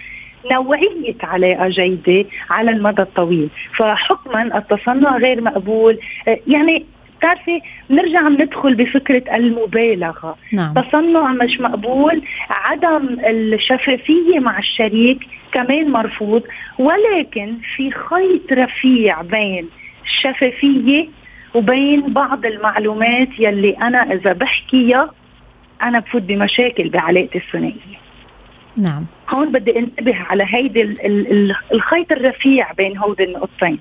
نوعية 0.51 1.15
علاقة 1.23 1.67
جيدة 1.67 2.25
على 2.49 2.71
المدى 2.71 3.01
الطويل. 3.01 3.49
فحكما 3.77 4.57
التصنع 4.57 5.17
غير 5.17 5.41
مقبول. 5.41 5.99
يعني 6.47 6.85
بتعرفي 7.19 7.61
بنرجع 7.89 8.27
ندخل 8.27 8.75
بفكرة 8.75 9.35
المبالغة. 9.35 10.37
نعم. 10.53 10.73
تصنع 10.73 11.33
مش 11.33 11.59
مقبول 11.59 12.21
عدم 12.49 13.17
الشفافية 13.25 14.39
مع 14.39 14.59
الشريك 14.59 15.19
كمان 15.51 15.91
مرفوض. 15.91 16.43
ولكن 16.79 17.57
في 17.75 17.91
خيط 17.91 18.53
رفيع 18.53 19.21
بين 19.21 19.69
الشفافية 20.05 21.07
وبين 21.53 22.13
بعض 22.13 22.45
المعلومات 22.45 23.27
يلي 23.39 23.71
أنا 23.71 24.13
إذا 24.13 24.33
بحكيها 24.33 25.11
أنا 25.81 25.99
بفوت 25.99 26.21
بمشاكل 26.21 26.89
بعلاقتي 26.89 27.37
الثنائية. 27.37 27.97
نعم. 28.77 29.05
هون 29.29 29.51
بدي 29.51 29.79
انتبه 29.79 30.15
على 30.15 30.45
هيدي 30.47 30.81
الخيط 31.73 32.11
الرفيع 32.11 32.71
بين 32.71 32.97
هودي 32.97 33.23
النقطتين. 33.23 33.79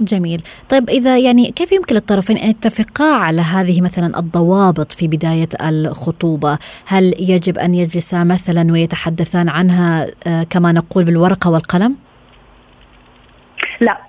جميل. 0.00 0.42
طيب 0.68 0.90
إذا 0.90 1.18
يعني 1.18 1.50
كيف 1.50 1.72
يمكن 1.72 1.94
للطرفين 1.94 2.36
أن 2.36 2.50
يتفقا 2.50 3.14
على 3.14 3.40
هذه 3.40 3.80
مثلا 3.80 4.18
الضوابط 4.18 4.92
في 4.92 5.08
بداية 5.08 5.48
الخطوبة؟ 5.68 6.58
هل 6.86 7.14
يجب 7.20 7.58
أن 7.58 7.74
يجلسا 7.74 8.24
مثلا 8.24 8.72
ويتحدثان 8.72 9.48
عنها 9.48 10.06
آه، 10.26 10.42
كما 10.42 10.72
نقول 10.72 11.04
بالورقة 11.04 11.50
والقلم؟ 11.50 11.96
لا 13.80 14.05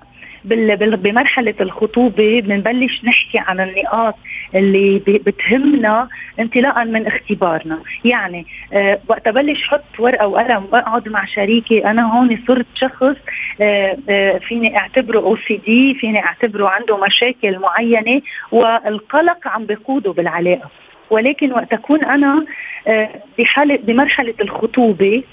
بمرحلة 0.96 1.54
الخطوبة 1.62 2.40
بنبلش 2.40 3.02
نحكي 3.06 3.38
عن 3.40 3.60
النقاط 3.60 4.16
اللي 4.56 5.00
بتهمنا 5.08 6.08
انطلاقا 6.40 6.84
من 6.84 7.08
اختبارنا. 7.08 7.80
يعني 8.06 8.46
آه 8.74 9.00
وقت 9.08 9.28
ابلش 9.28 9.64
أحط 9.64 9.84
ورقة 10.00 10.28
وقلم 10.28 10.64
وأقعد 10.72 11.10
مع 11.10 11.26
شريكي 11.26 11.86
أنا 11.86 12.14
هون 12.18 12.40
صرت 12.48 12.66
شخص 12.76 13.16
آه 13.62 13.98
آه 14.10 14.38
فيني 14.38 14.78
أعتبره 14.78 15.20
أو 15.20 15.38
سي 15.48 15.58
دي 15.66 15.94
فيني 15.94 16.24
أعتبره 16.26 16.68
عنده 16.70 16.98
مشاكل 17.06 17.60
معينة 17.60 18.22
والقلق 18.52 19.48
عم 19.48 19.66
بقوده 19.66 20.12
بالعلاقة. 20.14 20.70
ولكن 21.10 21.52
وقت 21.52 21.74
أكون 21.74 22.04
أنا 22.04 22.46
آه 22.88 23.10
بحاله 23.40 23.76
بمرحلة 23.84 24.34
الخطوبة 24.42 25.24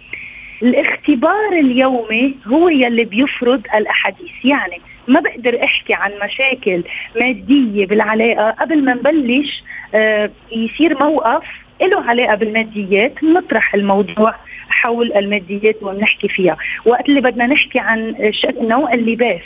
الاختبار 0.63 1.53
اليومي 1.53 2.35
هو 2.47 2.69
يلي 2.69 3.05
بيفرض 3.05 3.63
الأحاديث. 3.75 4.45
يعني 4.45 4.81
ما 5.09 5.21
بقدر 5.21 5.65
احكي 5.65 5.95
عن 5.95 6.13
مشاكل 6.25 6.83
مادية 7.21 7.87
بالعلاقة. 7.87 8.51
قبل 8.51 8.85
ما 8.85 8.95
نبلش 8.95 9.63
آه 9.95 10.31
يصير 10.53 10.99
موقف 11.01 11.45
له 11.81 12.05
علاقة 12.05 12.35
بالماديات 12.35 13.25
نطرح 13.25 13.75
الموضوع 13.75 14.35
حول 14.69 15.13
الماديات 15.13 15.83
وبنحكي 15.83 16.29
فيها. 16.29 16.57
وقت 16.87 17.09
اللي 17.09 17.21
بدنا 17.21 17.47
نحكي 17.47 17.79
عن 17.79 18.15
نوع 18.61 18.93
اللباس 18.93 19.43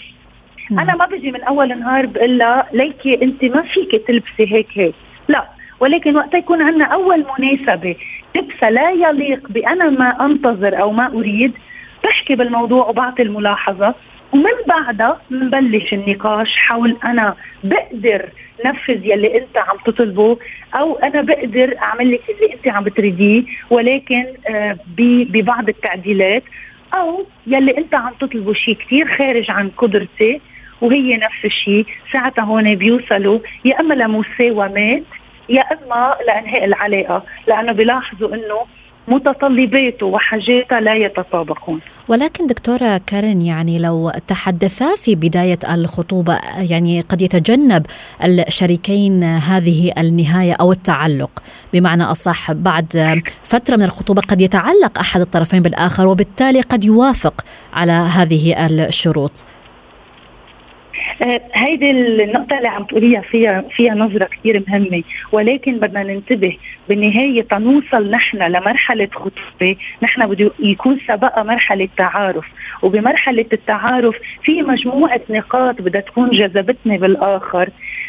نعم. 0.70 0.80
أنا 0.80 0.96
ما 0.96 1.06
بجي 1.06 1.32
من 1.32 1.42
أول 1.42 1.78
نهار 1.78 2.06
بقول 2.06 2.38
لها 2.38 2.66
ليكي 2.72 3.22
أنت 3.22 3.44
ما 3.44 3.62
فيك 3.62 4.06
تلبسي 4.06 4.54
هيك 4.54 4.68
هيك. 4.74 4.94
لا. 5.28 5.48
ولكن 5.80 6.16
وقت 6.16 6.34
يكون 6.34 6.62
عندنا 6.62 6.84
أول 6.84 7.24
مناسبة 7.38 7.96
لبسه 8.36 8.70
لا 8.70 8.90
يليق 8.90 9.48
بأنا 9.48 9.90
ما 9.90 10.24
أنتظر 10.26 10.80
أو 10.80 10.92
ما 10.92 11.06
أريد 11.06 11.52
بحكي 12.04 12.34
بالموضوع 12.34 12.88
وبعطي 12.88 13.22
الملاحظة. 13.22 13.94
ومن 14.32 14.50
بعدها 14.66 15.20
بنبلش 15.30 15.92
النقاش 15.92 16.56
حول 16.56 16.96
أنا 17.04 17.34
بقدر 17.64 18.28
نفذ 18.64 19.06
يلي 19.06 19.38
أنت 19.38 19.56
عم 19.58 19.76
تطلبه 19.86 20.38
أو 20.74 20.96
أنا 20.96 21.22
بقدر 21.22 21.78
أعمل 21.78 22.12
لك 22.12 22.20
اللي 22.30 22.54
أنت 22.54 22.68
عم 22.68 22.84
بتريديه 22.84 23.42
ولكن 23.70 24.26
آه، 24.48 24.78
ببعض 24.96 25.68
التعديلات 25.68 26.42
أو 26.94 27.26
يلي 27.46 27.78
أنت 27.78 27.94
عم 27.94 28.12
تطلبه 28.20 28.52
شيء 28.52 28.74
كثير 28.74 29.16
خارج 29.16 29.50
عن 29.50 29.68
قدرتي 29.68 30.40
وهي 30.80 31.16
نفس 31.16 31.44
الشيء 31.44 31.86
ساعتها 32.12 32.44
هون 32.44 32.74
بيوصلوا 32.74 33.38
يا 33.64 33.80
أما 33.80 33.94
لمساومات 33.94 35.02
يا 35.48 35.62
أما 35.62 36.16
لإنهاء 36.26 36.64
العلاقة. 36.64 37.24
لأنه 37.46 37.72
بيلاحظوا 37.72 38.34
إنه 38.34 38.66
متطلباته 39.08 40.06
وحاجاته 40.06 40.78
لا 40.78 40.94
يتطابقون. 40.94 41.80
ولكن 42.08 42.46
دكتورة 42.46 43.00
كارين 43.06 43.42
يعني 43.42 43.78
لو 43.78 44.12
تحدثا 44.26 44.96
في 44.96 45.14
بداية 45.14 45.58
الخطوبة 45.74 46.38
يعني 46.58 47.00
قد 47.00 47.22
يتجنب 47.22 47.86
الشريكين 48.24 49.24
هذه 49.24 49.92
النهاية 49.98 50.52
أو 50.60 50.72
التعلق. 50.72 51.30
بمعنى 51.72 52.04
أصح 52.04 52.52
بعد 52.52 53.22
فترة 53.42 53.76
من 53.76 53.82
الخطوبة 53.82 54.22
قد 54.22 54.40
يتعلق 54.40 54.98
أحد 54.98 55.20
الطرفين 55.20 55.62
بالآخر 55.62 56.06
وبالتالي 56.06 56.60
قد 56.60 56.84
يوافق 56.84 57.44
على 57.72 57.92
هذه 57.92 58.66
الشروط. 58.66 59.44
هيدي 61.54 61.90
النقطة 61.90 62.56
اللي 62.56 62.68
عم 62.68 62.84
تقوليها 62.84 63.20
فيها 63.20 63.64
فيها 63.76 63.94
نظرة 63.94 64.24
كثير 64.24 64.64
مهمة. 64.68 65.02
ولكن 65.32 65.78
بدنا 65.78 66.02
ننتبه 66.02 66.56
بالنهاية 66.88 67.42
تنوصل 67.42 68.10
نحن 68.10 68.42
لمرحلة 68.42 69.08
خطوبة. 69.12 69.76
نحن 70.02 70.26
بده 70.26 70.50
يكون 70.58 71.00
سبقها 71.06 71.42
مرحلة 71.42 71.88
تعارف. 71.96 72.44
وبمرحلة 72.82 73.46
التعارف 73.52 74.16
في 74.42 74.62
مجموعة 74.62 75.20
نقاط 75.30 75.82
بدها 75.82 76.00
تكون 76.00 76.30
جذبتني 76.30 76.98
بالآخر. 76.98 77.68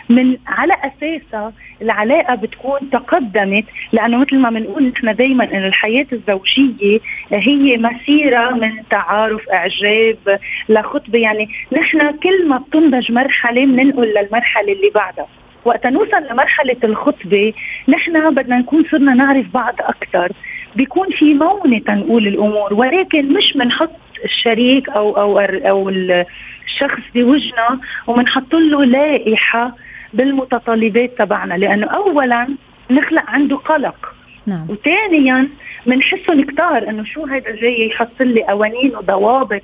من 0.10 0.38
على 0.48 0.74
اساسها 0.74 1.54
العلاقة 1.82 2.36
بتكون 2.36 2.80
تقدمت 2.92 3.66
لأنه 3.92 4.18
مثل 4.18 4.40
ما 4.40 4.50
بنقول 4.50 4.84
نحن 4.88 5.16
دائما 5.16 5.44
إن 5.44 5.66
الحياة 5.66 6.06
الزوجية 6.14 7.00
هي 7.32 7.78
مسيرة 7.78 8.50
من 8.50 8.72
تعارف 8.90 9.50
إعجاب 9.50 10.40
لخطبه 10.70 11.20
يعني 11.20 11.50
نحن 11.72 12.12
كل 12.12 12.48
ما 12.48 12.58
بتنضج 12.58 13.12
مرحلة 13.12 13.66
بننقل 13.66 14.08
للمرحلة 14.08 14.74
اللي 14.74 14.90
بعدها. 14.96 15.28
وقت 15.66 15.88
نوصل 15.88 16.24
لمرحلة 16.32 16.78
الخطبة 16.84 17.54
نحن 17.90 18.34
بدنا 18.34 18.58
نكون 18.58 18.84
صرنا 18.92 19.14
نعرف 19.14 19.46
بعض 19.54 19.76
أكثر. 19.80 20.32
بيكون 20.76 21.08
في 21.10 21.34
مونة 21.34 21.80
تنقول 21.80 22.28
الأمور 22.28 22.74
ولكن 22.74 23.34
مش 23.34 23.54
بنحط 23.56 23.92
الشريك 24.26 24.90
أو 24.90 25.18
أو 25.18 25.40
أو 25.40 25.90
الشخص 25.90 27.02
بوجهنا 27.16 27.80
وبنحط 28.08 28.54
له 28.54 28.86
لائحة 28.86 29.76
بالمتطلبات 30.14 31.18
تبعنا 31.18 31.54
لأنه 31.54 31.88
اولا 31.88 32.48
نخلق 32.92 33.24
عنده 33.28 33.58
قلق 33.58 34.14
نعم. 34.46 34.68
وثانيا 34.70 35.50
بنحسهم 35.86 36.44
كتار 36.44 36.90
إنه 36.90 37.04
شو 37.04 37.26
هيدا 37.26 37.56
جاي 37.56 37.88
يحط 37.88 38.22
لي 38.22 38.44
قوانين 38.44 38.96
وضوابط 38.96 39.62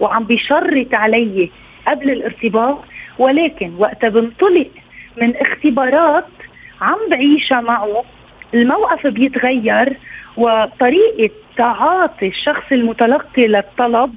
وعم 0.00 0.24
بيشرط 0.24 0.94
علي 0.94 1.50
قبل 1.86 2.10
الارتباط 2.10 2.78
ولكن 3.18 3.72
وقت 3.78 4.04
بنطلق 4.04 4.70
من 5.16 5.36
اختبارات 5.36 6.26
عم 6.80 6.98
بعيشها 7.10 7.60
معه 7.60 8.04
الموقف 8.54 9.06
بيتغير 9.06 9.96
وطريقة 10.36 11.30
تعاطي 11.56 12.26
الشخص 12.26 12.72
المتلقي 12.72 13.46
للطلب 13.46 14.14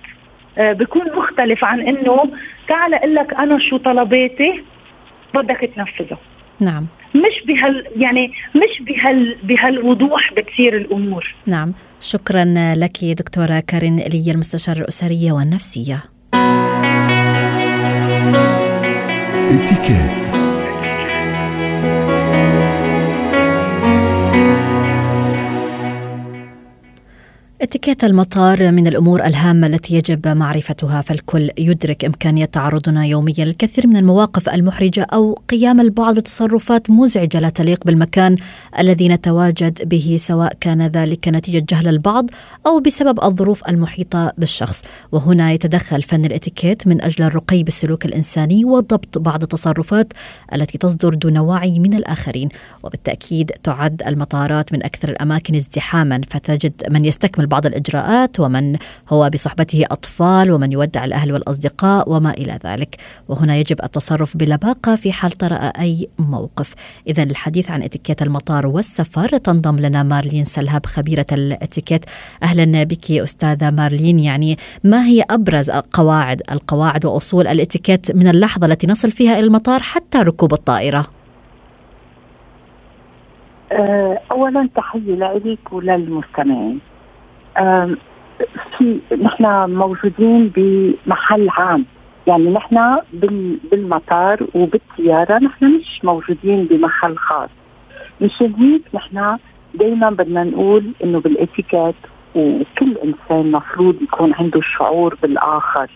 آه، 0.57 0.73
بيكون 0.73 1.15
مختلف 1.15 1.63
عن 1.63 1.81
إنه 1.81 2.31
تعال 2.67 2.93
أقول 2.93 3.15
لك 3.15 3.33
أنا 3.33 3.59
شو 3.59 3.77
طلباتي 3.77 4.63
بدك 5.33 5.71
تنفذه 5.75 6.17
نعم. 6.59 6.87
مش 7.15 7.45
بهال 7.47 7.85
يعني 7.95 8.31
مش 8.55 8.81
بهال 8.81 9.37
بهالوضوح 9.43 10.33
بتصير 10.33 10.77
الأمور. 10.77 11.35
نعم. 11.45 11.73
شكرا 12.01 12.45
لك 12.75 13.05
دكتورة 13.05 13.59
كارين 13.67 13.99
إلي 13.99 14.31
المستشاره 14.31 14.79
الأسرية 14.79 15.31
والنفسية. 15.31 16.03
اتكات 19.51 20.30
اتيكيت 27.61 28.03
المطار 28.03 28.71
من 28.71 28.87
الأمور 28.87 29.25
الهامة 29.25 29.67
التي 29.67 29.95
يجب 29.95 30.27
معرفتها 30.27 31.01
فالكل 31.01 31.49
يدرك 31.57 32.05
إمكانية 32.05 32.45
تعرضنا 32.45 33.05
يوميا 33.05 33.45
للكثير 33.45 33.87
من 33.87 33.97
المواقف 33.97 34.49
المحرجة 34.49 35.07
أو 35.13 35.39
قيام 35.49 35.79
البعض 35.79 36.15
بتصرفات 36.15 36.89
مزعجة 36.89 37.39
لا 37.39 37.49
تليق 37.49 37.85
بالمكان 37.85 38.37
الذي 38.79 39.07
نتواجد 39.07 39.89
به 39.89 40.17
سواء 40.19 40.53
كان 40.59 40.87
ذلك 40.87 41.27
نتيجة 41.27 41.65
جهل 41.69 41.87
البعض 41.87 42.29
أو 42.67 42.79
بسبب 42.79 43.23
الظروف 43.23 43.69
المحيطة 43.69 44.33
بالشخص. 44.37 44.83
وهنا 45.11 45.51
يتدخل 45.51 46.03
فن 46.03 46.25
الاتيكيت 46.25 46.87
من 46.87 47.01
أجل 47.01 47.23
الرقي 47.25 47.63
بالسلوك 47.63 48.05
الإنساني 48.05 48.65
وضبط 48.65 49.17
بعض 49.17 49.41
التصرفات 49.41 50.13
التي 50.53 50.77
تصدر 50.77 51.13
دون 51.13 51.37
وعي 51.37 51.79
من 51.79 51.93
الآخرين. 51.93 52.49
وبالتأكيد 52.83 53.51
تعد 53.63 54.03
المطارات 54.07 54.73
من 54.73 54.83
أكثر 54.83 55.09
الأماكن 55.09 55.55
ازدحاما 55.55 56.21
فتجد 56.29 56.73
من 56.89 57.05
يستكمل 57.05 57.50
بعض 57.51 57.65
الإجراءات 57.65 58.39
ومن 58.39 58.77
هو 59.09 59.29
بصحبته 59.33 59.83
أطفال 59.91 60.51
ومن 60.51 60.71
يودع 60.71 61.05
الأهل 61.05 61.33
والأصدقاء 61.33 62.11
وما 62.11 62.31
إلى 62.31 62.59
ذلك. 62.65 62.95
وهنا 63.29 63.55
يجب 63.55 63.77
التصرف 63.83 64.37
بلباقة 64.37 64.95
في 64.95 65.11
حال 65.11 65.31
طرأ 65.31 65.55
أي 65.55 66.07
موقف. 66.19 66.73
إذا 67.07 67.23
الحديث 67.23 67.71
عن 67.71 67.83
اتيكيت 67.83 68.21
المطار 68.21 68.67
والسفر 68.67 69.37
تنضم 69.37 69.79
لنا 69.79 70.03
مارلين 70.03 70.45
سلهب 70.45 70.85
خبيرة 70.85 71.25
الاتيكيت 71.31 72.05
أهلا 72.43 72.83
بك 72.83 73.11
أستاذة 73.11 73.71
مارلين 73.71 74.19
يعني 74.19 74.57
ما 74.83 75.05
هي 75.05 75.23
أبرز 75.29 75.69
القواعد 75.69 76.41
القواعد 76.51 77.05
وأصول 77.05 77.47
الاتيكيت 77.47 78.15
من 78.15 78.27
اللحظة 78.27 78.67
التي 78.67 78.87
نصل 78.87 79.11
فيها 79.11 79.33
إلى 79.33 79.45
المطار 79.45 79.79
حتى 79.81 80.17
ركوب 80.17 80.53
الطائرة؟ 80.53 81.05
أه، 83.71 84.19
اولا 84.31 84.69
تحية 84.75 85.15
لك 85.15 85.73
وللمستمعين. 85.73 86.79
في 88.77 88.99
نحن 89.21 89.69
موجودين 89.69 90.51
بمحل 90.55 91.49
عام. 91.49 91.85
يعني 92.27 92.49
نحن 92.49 92.97
بالمطار 93.71 94.47
وبالطيارة 94.53 95.39
نحن 95.39 95.65
مش 95.65 95.99
موجودين 96.03 96.65
بمحل 96.65 97.17
خاص. 97.17 97.49
مشان 98.21 98.53
هيك 98.53 98.81
نحن 98.93 99.37
دائما 99.73 100.09
بدنا 100.09 100.43
نقول 100.43 100.91
إنه 101.03 101.19
بالاتيكيت 101.19 101.95
وكل 102.35 102.97
إنسان 103.03 103.51
مفروض 103.51 104.01
يكون 104.01 104.33
عنده 104.33 104.61
شعور 104.61 105.17
بالآخر. 105.21 105.89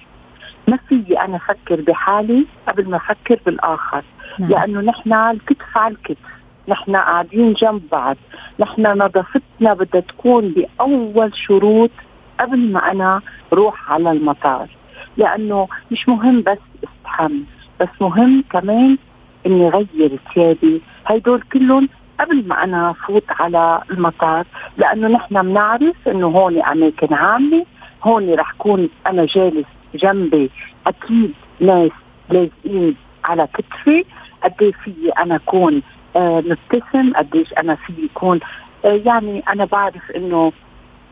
ما 0.67 0.77
في 0.89 1.19
أنا 1.21 1.35
أفكر 1.35 1.81
بحالي 1.81 2.45
قبل 2.67 2.89
ما 2.89 2.97
أفكر 2.97 3.39
بالآخر. 3.45 4.03
نعم. 4.39 4.49
لأنه 4.49 4.81
نحن 4.81 5.13
الكتف 5.13 5.77
على 5.77 5.93
الكتف. 5.93 6.34
نحن 6.67 6.95
قاعدين 6.95 7.53
جنب 7.53 7.81
بعض. 7.91 8.17
نحن 8.59 8.87
نظافتنا 8.87 9.73
بدها 9.73 10.01
تكون 10.01 10.49
بأول 10.49 11.31
شروط 11.35 11.91
قبل 12.39 12.71
ما 12.71 12.91
أنا 12.91 13.21
روح 13.53 13.91
على 13.91 14.11
المطار. 14.11 14.67
لأنه 15.17 15.67
مش 15.91 16.09
مهم 16.09 16.41
بس 16.41 16.57
استحم 16.83 17.39
بس 17.79 17.89
مهم 18.01 18.43
كمان 18.49 18.97
إني 19.45 19.69
غير 19.69 20.19
ثيابي. 20.33 20.81
هيدول 21.07 21.41
كلهم 21.41 21.89
قبل 22.19 22.47
ما 22.47 22.63
أنا 22.63 22.93
فوت 22.93 23.25
على 23.29 23.81
المطار. 23.91 24.45
لأنه 24.77 25.07
نحن 25.07 25.41
بنعرف 25.41 26.07
إنه 26.07 26.27
هون 26.27 26.61
أماكن 26.63 27.13
عامة. 27.13 27.65
هون 28.03 28.33
رح 28.33 28.51
كون 28.51 28.89
أنا 29.07 29.25
جالس 29.25 29.65
جنبي 29.95 30.49
أكيد 30.87 31.33
ناس 31.59 31.91
لازقين 32.29 32.95
على 33.25 33.47
كتفي. 33.53 34.05
قد 34.43 34.53
إيه 34.61 34.71
في 34.71 34.93
أنا 35.19 35.35
أكون 35.35 35.81
نبتسم 36.17 37.13
قديش 37.15 37.53
أنا 37.53 37.75
في 37.75 37.93
يكون 38.03 38.39
آه 38.85 39.01
يعني 39.05 39.43
أنا 39.49 39.65
بعرف 39.65 40.11
إنه 40.15 40.51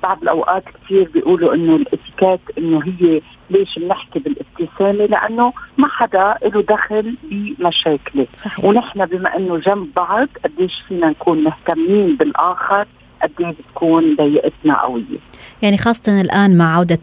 بعض 0.04 0.22
الأوقات 0.22 0.64
كثير 0.64 1.10
بيقولوا 1.14 1.54
إنه 1.56 1.76
الاتيكيت 1.76 2.58
إنه 2.58 2.84
هي 2.86 3.22
ليش 3.50 3.80
بنحكي 3.80 4.20
بالابتسامة 4.20 5.06
لأنه 5.06 5.54
ما 5.78 5.88
حدا 5.88 6.36
له 6.44 6.62
دخل 6.62 7.16
بمشاكلة 7.24 8.28
صحيح. 8.34 8.66
ونحن 8.66 9.06
بما 9.06 9.38
إنه 9.38 9.58
جنب 9.58 9.88
بعض 9.96 10.28
قديش 10.44 10.74
فينا 10.88 11.10
نكون 11.10 11.44
مهتمين 11.44 12.16
بالآخر 12.16 12.88
قد 13.24 13.32
إيه 13.40 13.56
بتكون 13.60 14.16
ضيقتنا 14.16 14.82
قوية. 14.82 15.20
يعني 15.62 15.78
خاصة 15.78 16.22
الآن 16.22 16.58
مع 16.58 16.76
عودة 16.76 17.00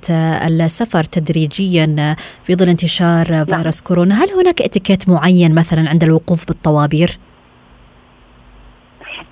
السفر 0.46 1.04
تدريجيا 1.04 2.16
في 2.44 2.54
ظل 2.54 2.68
انتشار 2.68 3.30
نعم. 3.30 3.44
فيروس 3.44 3.80
كورونا، 3.80 4.14
هل 4.24 4.30
هناك 4.30 4.62
اتيكيت 4.62 5.08
معين 5.08 5.54
مثلا 5.54 5.88
عند 5.88 6.04
الوقوف 6.04 6.46
بالطوابير؟ 6.46 7.18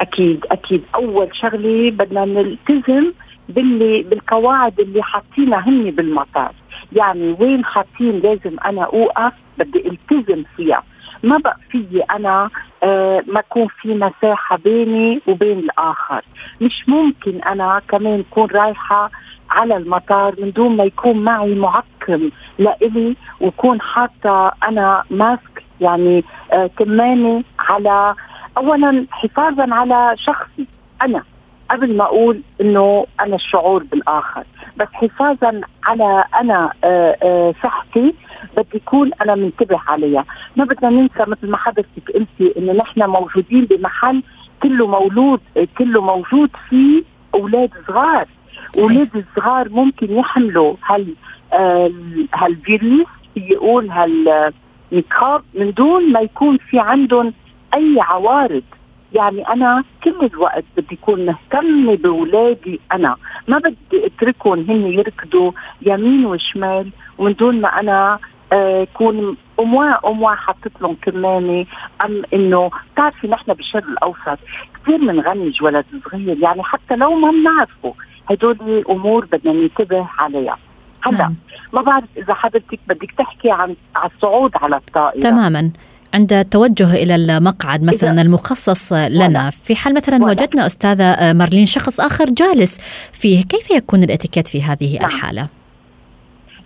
أكيد 0.01 0.47
أكيد. 0.51 0.83
أول 0.95 1.29
شغلة 1.37 1.91
بدنا 1.91 2.25
نلتزم 2.25 3.13
باللي 3.49 4.03
بالقواعد 4.03 4.81
اللي 4.81 5.03
حاطينها 5.03 5.69
هن 5.69 5.91
بالمطار. 5.91 6.53
يعني 6.93 7.37
وين 7.41 7.65
حاطين 7.65 8.21
لازم 8.21 8.57
أنا 8.67 8.83
أوقف؟ 8.83 9.33
بدي 9.59 9.89
التزم 9.89 10.43
فيها. 10.57 10.83
ما 11.23 11.39
بقى 11.39 11.57
في 11.71 12.03
أنا 12.11 12.51
آه 12.83 13.23
ما 13.27 13.41
يكون 13.41 13.67
في 13.81 13.95
مساحة 13.95 14.57
بيني 14.57 15.21
وبين 15.27 15.59
الآخر. 15.59 16.23
مش 16.61 16.89
ممكن 16.89 17.41
أنا 17.43 17.83
كمان 17.89 18.25
أكون 18.31 18.47
رايحة 18.51 19.11
على 19.51 19.77
المطار 19.77 20.35
من 20.39 20.53
دون 20.53 20.77
ما 20.77 20.85
يكون 20.85 21.25
معي 21.25 21.55
معقم 21.55 22.31
لإلي 22.59 23.17
وكون 23.41 23.81
حاطة 23.81 24.53
أنا 24.69 25.05
ماسك 25.11 25.65
يعني 25.81 26.25
آه 26.53 26.71
كمانه 26.79 27.45
على 27.59 28.15
اولا 28.59 29.07
حفاظا 29.11 29.75
على 29.75 30.15
شخصي 30.17 30.67
أنا 31.03 31.23
قبل 31.71 31.97
ما 31.97 32.05
أقول 32.05 32.43
إنه 32.61 33.07
أنا 33.21 33.37
الشعور 33.37 33.83
بالآخر 33.83 34.45
بس 34.77 34.89
حفاظا 34.93 35.61
على 35.85 36.25
أنا 36.41 36.73
آه، 36.85 37.17
آه، 37.23 37.55
صحتي 37.63 38.15
بدي 38.57 38.67
يكون 38.75 39.11
أنا 39.23 39.35
منتبه 39.35 39.81
عليها. 39.89 40.25
ما 40.57 40.65
بدنا 40.65 40.91
ننسى 40.91 41.25
مثل 41.27 41.51
ما 41.51 41.57
حضرتك 41.57 42.11
قلتي 42.15 42.59
إنه 42.59 42.73
نحن 42.73 43.03
موجودين 43.03 43.65
بمحل 43.65 44.23
كله 44.63 44.87
مولود 44.87 45.41
كله 45.79 46.01
موجود 46.01 46.51
فيه 46.69 47.03
أولاد 47.35 47.71
صغار. 47.89 48.27
أولاد 48.79 49.09
الصغار 49.17 49.69
ممكن 49.69 50.13
يحملوا 50.13 50.75
هال 50.87 51.15
آه، 51.53 51.91
هالفيروس 52.35 53.07
يقول 53.37 53.91
هالميكروب 53.91 55.43
من 55.55 55.73
دون 55.73 56.13
ما 56.13 56.21
يكون 56.21 56.57
في 56.57 56.79
عندهم 56.79 57.33
أي 57.79 57.97
عوارض. 58.01 58.63
يعني 59.13 59.49
أنا 59.49 59.85
كل 60.05 60.31
الوقت 60.33 60.65
بدي 60.77 60.99
أكون 61.03 61.27
مهتمة 61.27 61.97
بأولادي 61.97 62.81
أنا. 62.93 63.17
ما 63.49 63.59
بدي 63.59 64.07
أتركهم 64.07 64.67
هن 64.69 64.87
يركضوا 64.87 65.53
يمين 65.83 66.27
وشمال 66.27 66.91
ومن 67.19 67.33
دون 67.33 67.61
ما 67.61 67.81
أنا 67.81 68.19
آه 68.53 68.87
اموا 69.61 70.09
أموا 70.11 70.35
حطت 70.35 70.73
لهم 70.81 70.97
كمامه 71.03 71.67
أم 72.05 72.23
إنه 72.35 72.71
بتعرفي 72.93 73.29
نحن 73.29 73.53
بالشرق 73.53 73.85
الأوسط 73.89 74.39
كثير 74.75 74.97
بنغنج 74.97 75.63
ولد 75.63 75.85
صغير. 76.05 76.39
يعني 76.39 76.63
حتى 76.63 76.97
لو 76.97 77.15
ما 77.15 77.31
بنعرفه 77.31 77.95
هدول 78.31 78.85
أمور 78.91 79.25
بدنا 79.25 79.53
ننتبه 79.53 80.09
عليها. 80.19 80.59
هلا 81.03 81.19
نعم. 81.19 81.35
ما 81.73 81.83
بعرف 81.83 82.05
إذا 82.17 82.35
حضرتك 82.35 82.81
بدك 82.89 83.13
تحكي 83.19 83.51
عن 83.51 83.77
على 83.97 84.11
الصعود 84.17 84.53
على 84.57 84.77
الطائرة. 84.77 85.21
تماما. 85.21 85.71
عند 86.15 86.33
التوجه 86.33 86.95
إلى 86.95 87.15
المقعد 87.15 87.83
مثلا 87.83 88.23
المخصص 88.23 88.93
لنا. 88.93 89.51
في 89.51 89.77
حال 89.77 89.95
مثلا 89.95 90.25
وجدنا 90.25 90.67
أستاذة 90.67 91.33
مارلين 91.33 91.67
شخص 91.67 92.01
آخر 92.01 92.25
جالس 92.31 92.79
فيه 93.13 93.43
كيف 93.43 93.71
يكون 93.71 94.03
الإتيكيت 94.03 94.49
في 94.49 94.63
هذه 94.63 94.99
نعم. 94.99 95.11
الحالة؟ 95.11 95.49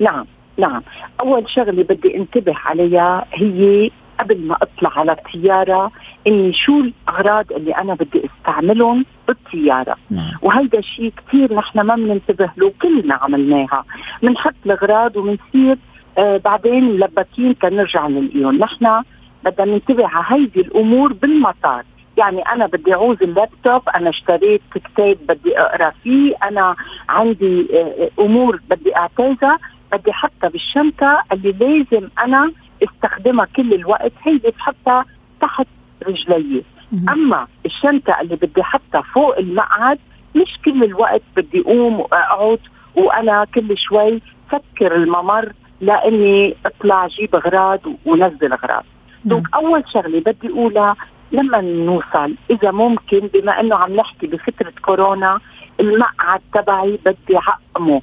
نعم 0.01 0.27
نعم. 0.59 0.83
أول 1.21 1.51
شغلة 1.51 1.83
بدي 1.83 2.17
انتبه 2.17 2.55
عليها 2.57 3.25
هي 3.33 3.91
قبل 4.21 4.39
ما 4.47 4.57
أطلع 4.63 4.99
على 4.99 5.13
الطيارة 5.13 5.91
إني 6.27 6.53
شو 6.53 6.81
الأغراض 6.81 7.53
اللي 7.53 7.73
أنا 7.73 7.95
بدي 7.95 8.23
أستعملهم 8.25 9.05
بالطيارة. 9.29 9.97
نعم. 10.11 10.33
وهيدا 10.43 10.81
شيء 10.81 11.13
كثير 11.17 11.55
نحن 11.55 11.81
ما 11.81 11.97
بننتبه 11.97 12.51
له 12.57 12.73
كلنا 12.83 13.15
عملناها. 13.15 13.85
بنحط 14.23 14.55
الأغراض 14.67 15.17
وبنصير 15.17 15.79
آه 16.19 16.37
بعدين 16.37 16.85
ملبكين 16.85 17.59
تنرجع 17.59 18.07
نلاقيهم 18.09 18.59
نحن 18.59 19.03
بدنا 19.45 19.73
ننتبه 19.73 20.07
على 20.09 20.25
هيدي 20.29 20.61
الأمور 20.61 21.13
بالمطار. 21.13 21.85
يعني 22.17 22.43
أنا 22.43 22.67
بدي 22.67 22.95
أعوز 22.95 23.17
اللابتوب 23.23 23.89
أنا 23.89 24.11
اشتريت 24.11 24.63
كتاب 24.75 25.17
بدي 25.29 25.59
أقرأ 25.59 25.91
فيه 26.03 26.35
أنا 26.43 26.77
عندي 27.09 27.69
آه، 27.79 28.11
أمور 28.23 28.61
بدي 28.71 28.97
اعتازها 28.97 29.59
بدي 29.93 30.11
أحطها 30.11 30.49
بالشنطة 30.49 31.23
اللي 31.33 31.53
لازم 31.53 32.09
أنا 32.19 32.53
أستخدمها 32.83 33.47
كل 33.57 33.75
الوقت 33.75 34.13
هيدي 34.23 34.51
بحطها 34.51 35.05
تحت 35.41 35.67
رجلي. 36.07 36.63
أما 37.09 37.47
الشنطة 37.67 38.21
اللي 38.21 38.37
بدي 38.37 38.61
أحطها 38.61 39.03
فوق 39.03 39.39
المقعد 39.39 39.99
مش 40.37 40.59
كل 40.65 40.85
الوقت 40.85 41.23
بدي 41.37 41.61
أقوم 41.61 42.01
وأقعد 42.01 42.59
وأنا 42.95 43.45
كل 43.55 43.79
شوي 43.79 44.23
فكر 44.51 44.95
الممر 44.97 45.53
لإني 45.81 46.55
أطلع 46.67 47.07
جيب 47.07 47.35
اغراض 47.37 47.81
ونزل 48.07 48.53
اغراض 48.53 48.85
دونك 49.25 49.55
أول 49.55 49.85
شغلة 49.93 50.21
بدي 50.21 50.49
أقولها 50.49 50.97
لما 51.33 51.61
نوصل 51.61 52.35
إذا 52.51 52.71
ممكن 52.71 53.29
بما 53.35 53.61
إنه 53.61 53.77
عم 53.77 53.97
نحكي 53.97 54.27
بفتره 54.27 54.73
كورونا 54.85 55.41
المقعد 55.81 56.41
تبعي 56.55 56.99
بدي 57.07 57.37
عقمه 57.37 58.03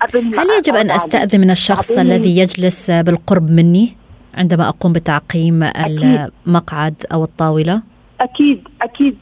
قبل 0.00 0.18
هل 0.18 0.46
يجب 0.58 0.74
أن 0.74 0.90
أستأذن 0.90 1.40
من 1.40 1.50
الشخص 1.50 1.98
الذي 1.98 2.38
يجلس 2.38 2.90
بالقرب 2.90 3.50
مني 3.50 3.96
عندما 4.34 4.68
أقوم 4.68 4.92
بتعقيم 4.92 5.62
أكيد. 5.62 6.30
المقعد 6.46 6.94
أو 7.12 7.24
الطاولة؟ 7.24 7.82
أكيد 8.20 8.68
أكيد 8.82 9.18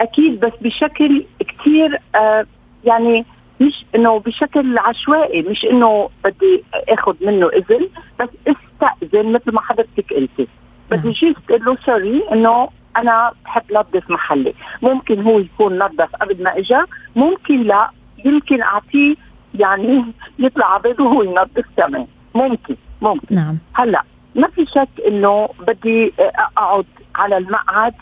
أكيد 0.00 0.40
بس 0.40 0.52
بشكل 0.60 1.24
كثير 1.40 2.00
آه 2.14 2.46
يعني 2.84 3.24
مش 3.60 3.84
إنه 3.94 4.18
بشكل 4.18 4.78
عشوائي 4.78 5.42
مش 5.42 5.64
إنه 5.64 6.08
بدي 6.24 6.64
أخذ 6.88 7.14
منه 7.20 7.48
إذن 7.48 7.88
بس 8.20 8.28
استأذن 8.46 9.32
مثل 9.32 9.52
ما 9.52 9.60
حضرتك 9.60 10.12
قلتي 10.12 10.48
بدي 10.90 11.10
جيت 11.10 11.36
تقول 11.48 11.64
له 11.64 11.76
سوري 11.86 12.22
إنه 12.32 12.68
أنا 12.96 13.32
بحب 13.44 13.62
نظف 13.72 14.10
محلي. 14.10 14.54
ممكن 14.82 15.22
هو 15.22 15.38
يكون 15.38 15.78
نظف 15.78 16.16
قبل 16.20 16.42
ما 16.42 16.58
اجى 16.58 16.80
ممكن 17.16 17.62
لا. 17.62 17.90
يمكن 18.24 18.62
أعطيه 18.62 19.14
يعني 19.54 20.04
يطلع 20.38 20.74
عبيده 20.74 21.04
وهو 21.04 21.22
ينظف 21.22 21.64
كمان. 21.76 22.06
ممكن 22.34 22.76
ممكن. 23.02 23.34
نعم. 23.34 23.58
هلأ 23.74 24.02
ما 24.34 24.48
في 24.48 24.66
شك 24.66 24.88
إنه 25.06 25.48
بدي 25.66 26.12
أقعد 26.18 26.86
على 27.14 27.36
المقعد 27.36 27.94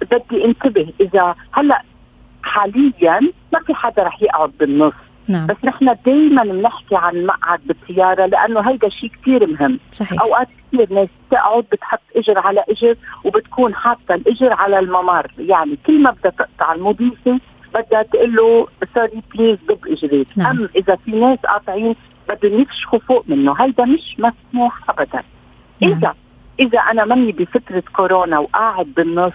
بدي 0.00 0.44
انتبه 0.44 0.92
إذا 1.00 1.34
هلأ 1.52 1.82
حاليا 2.42 3.20
ما 3.52 3.60
في 3.66 3.74
حدا 3.74 4.02
رح 4.02 4.22
يقعد 4.22 4.52
بالنص. 4.60 4.94
نعم. 5.28 5.46
بس 5.46 5.56
نحن 5.64 5.96
دائما 6.06 6.42
بنحكي 6.42 6.96
عن 6.96 7.16
المقعد 7.16 7.60
بالسيارة 7.64 8.26
لأنه 8.26 8.60
هيدا 8.60 8.88
شيء 8.88 9.10
كثير 9.22 9.46
مهم 9.46 9.78
صحيح. 9.90 10.22
أوقات 10.22 10.48
كثير 10.72 10.92
ناس 10.92 11.08
تقعد 11.30 11.64
بتحط 11.72 12.00
إجر 12.16 12.38
على 12.38 12.64
إجر 12.68 12.96
وبتكون 13.24 13.74
حاطة 13.74 14.14
الإجر 14.14 14.52
على 14.52 14.78
الممر 14.78 15.30
يعني 15.38 15.78
كل 15.86 16.02
ما 16.02 16.10
بدها 16.10 16.30
تقطع 16.30 16.72
المضيفة 16.72 17.40
بدها 17.74 18.02
تقول 18.02 18.34
له 18.34 18.66
sorry 18.94 19.22
please 19.34 19.58
ضب 19.68 19.86
اجريك 19.86 20.28
نعم. 20.36 20.58
أما 20.58 20.68
إذا 20.76 20.96
في 20.96 21.10
ناس 21.10 21.38
قاطعين 21.38 21.94
بدهم 22.28 22.60
يفشخوا 22.60 22.98
فوق 22.98 23.24
منه 23.28 23.52
هيدا 23.52 23.84
مش 23.84 24.16
مسموح 24.18 24.90
ابدا 24.90 25.22
نعم. 25.82 25.92
إذا 25.92 26.14
إذا 26.60 26.78
أنا 26.78 27.04
مني 27.04 27.32
بفتره 27.32 27.82
كورونا 27.96 28.38
وقاعد 28.38 28.86
بالنص 28.86 29.32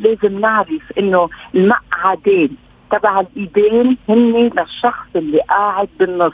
لازم 0.00 0.40
نعرف 0.40 0.92
إنه 0.98 1.28
المقعدين 1.54 2.56
تبع 2.92 3.20
الإيدين 3.20 3.96
هن 4.08 4.50
للشخص 4.56 5.06
اللي 5.16 5.38
قاعد 5.38 5.88
بالنص. 5.98 6.32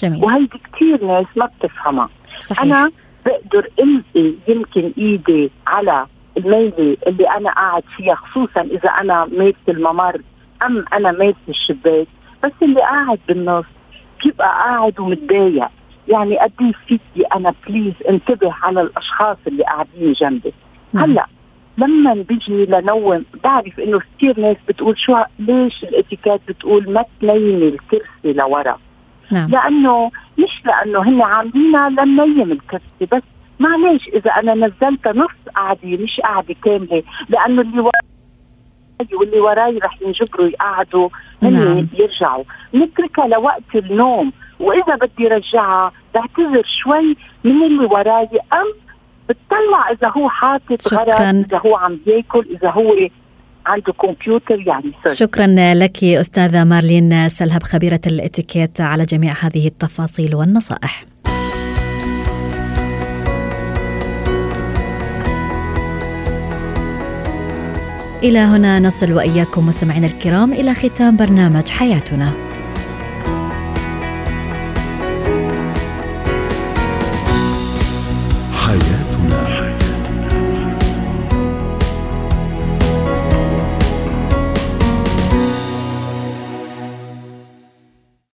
جميل. 0.00 0.24
وهيدي 0.24 0.60
كثير 0.72 1.04
ناس 1.04 1.26
ما 1.36 1.46
بتفهمها. 1.46 2.08
صحيح. 2.36 2.62
أنا 2.62 2.90
بقدر 3.26 3.68
القي 3.78 4.34
يمكن 4.48 4.92
إيدي 4.98 5.50
على 5.66 6.06
الميلة 6.36 6.96
اللي 7.06 7.30
أنا 7.30 7.50
قاعد 7.50 7.82
فيها 7.96 8.14
خصوصا 8.14 8.60
إذا 8.60 8.88
أنا 8.88 9.28
ميت 9.32 9.56
الممر 9.68 10.20
أم 10.62 10.84
أنا 10.92 11.12
ميت 11.12 11.36
الشباك. 11.48 12.06
بس 12.44 12.52
اللي 12.62 12.80
قاعد 12.80 13.18
بالنص 13.28 13.64
بيبقى 14.24 14.48
قاعد 14.48 15.00
ومتضايق. 15.00 15.68
يعني 16.08 16.38
قد 16.38 16.52
إيه 16.60 16.72
فيكي 16.86 17.26
أنا 17.36 17.54
بليز 17.66 17.94
انتبه 18.08 18.54
على 18.62 18.80
الأشخاص 18.80 19.36
اللي 19.46 19.62
قاعدين 19.62 20.12
جنبي. 20.12 20.54
هلأ 20.96 21.26
لما 21.78 22.14
بيجي 22.14 22.66
لنوم 22.66 23.24
بعرف 23.44 23.80
إنه 23.80 24.00
كثير 24.00 24.40
ناس 24.40 24.56
بتقول 24.68 24.98
شو 24.98 25.16
ليش 25.38 25.84
الإتيكيت 25.84 26.40
بتقول 26.48 26.92
ما 26.92 27.04
تنيمي 27.20 27.68
الكرسي 27.68 28.32
لورا؟ 28.32 28.78
نعم. 29.32 29.50
لأنه 29.50 30.10
مش 30.38 30.62
لأنه 30.64 31.02
هن 31.02 31.22
عاملينها 31.22 31.88
لننيم 31.90 32.52
الكرسي 32.52 33.06
بس. 33.12 33.22
معلش 33.60 34.08
إذا 34.08 34.30
أنا 34.30 34.54
نزلتها 34.54 35.12
نص 35.12 35.48
قعده 35.54 35.96
مش 35.96 36.20
قعده 36.20 36.54
كاملة 36.64 37.02
لأنه 37.28 37.62
اللي 37.62 37.80
وراي 37.80 38.00
واللي 39.12 39.40
وراي 39.40 39.78
رح 39.78 40.02
ينجبروا 40.02 40.46
يقعدوا 40.48 41.08
هن 41.42 41.52
نعم. 41.52 41.86
يرجعوا. 41.94 42.44
نتركها 42.74 43.26
لوقت 43.28 43.74
النوم. 43.74 44.32
وإذا 44.60 44.94
بدي 44.96 45.28
رجعها 45.28 45.92
بعتذر 46.14 46.62
شوي 46.82 47.16
من 47.44 47.62
اللي 47.62 47.84
وراي. 47.84 48.28
أم 48.52 48.83
بتطلع 49.28 49.90
إذا 49.92 50.08
هو 50.16 50.28
حاطط 50.28 50.82
شكراً. 50.82 51.02
غرض 51.02 51.44
إذا 51.44 51.58
هو 51.66 51.76
عم 51.76 51.98
ياكل 52.06 52.46
إذا 52.50 52.70
هو 52.70 52.94
عنده 53.66 53.92
كمبيوتر 53.92 54.60
يعني 54.60 54.92
سوري. 55.04 55.16
شكرا 55.16 55.46
لك 55.74 56.04
أستاذة 56.04 56.64
مارلين 56.64 57.28
سلهب 57.28 57.62
خبيرة 57.62 58.00
الإتيكيت 58.06 58.80
على 58.80 59.04
جميع 59.04 59.32
هذه 59.40 59.66
التفاصيل 59.66 60.34
والنصائح 60.34 61.04
إلى 68.22 68.38
هنا 68.38 68.78
نصل 68.78 69.12
وإياكم 69.12 69.66
مستمعينا 69.66 70.06
الكرام 70.06 70.52
إلى 70.52 70.74
ختام 70.74 71.16
برنامج 71.16 71.68
حياتنا 71.68 72.32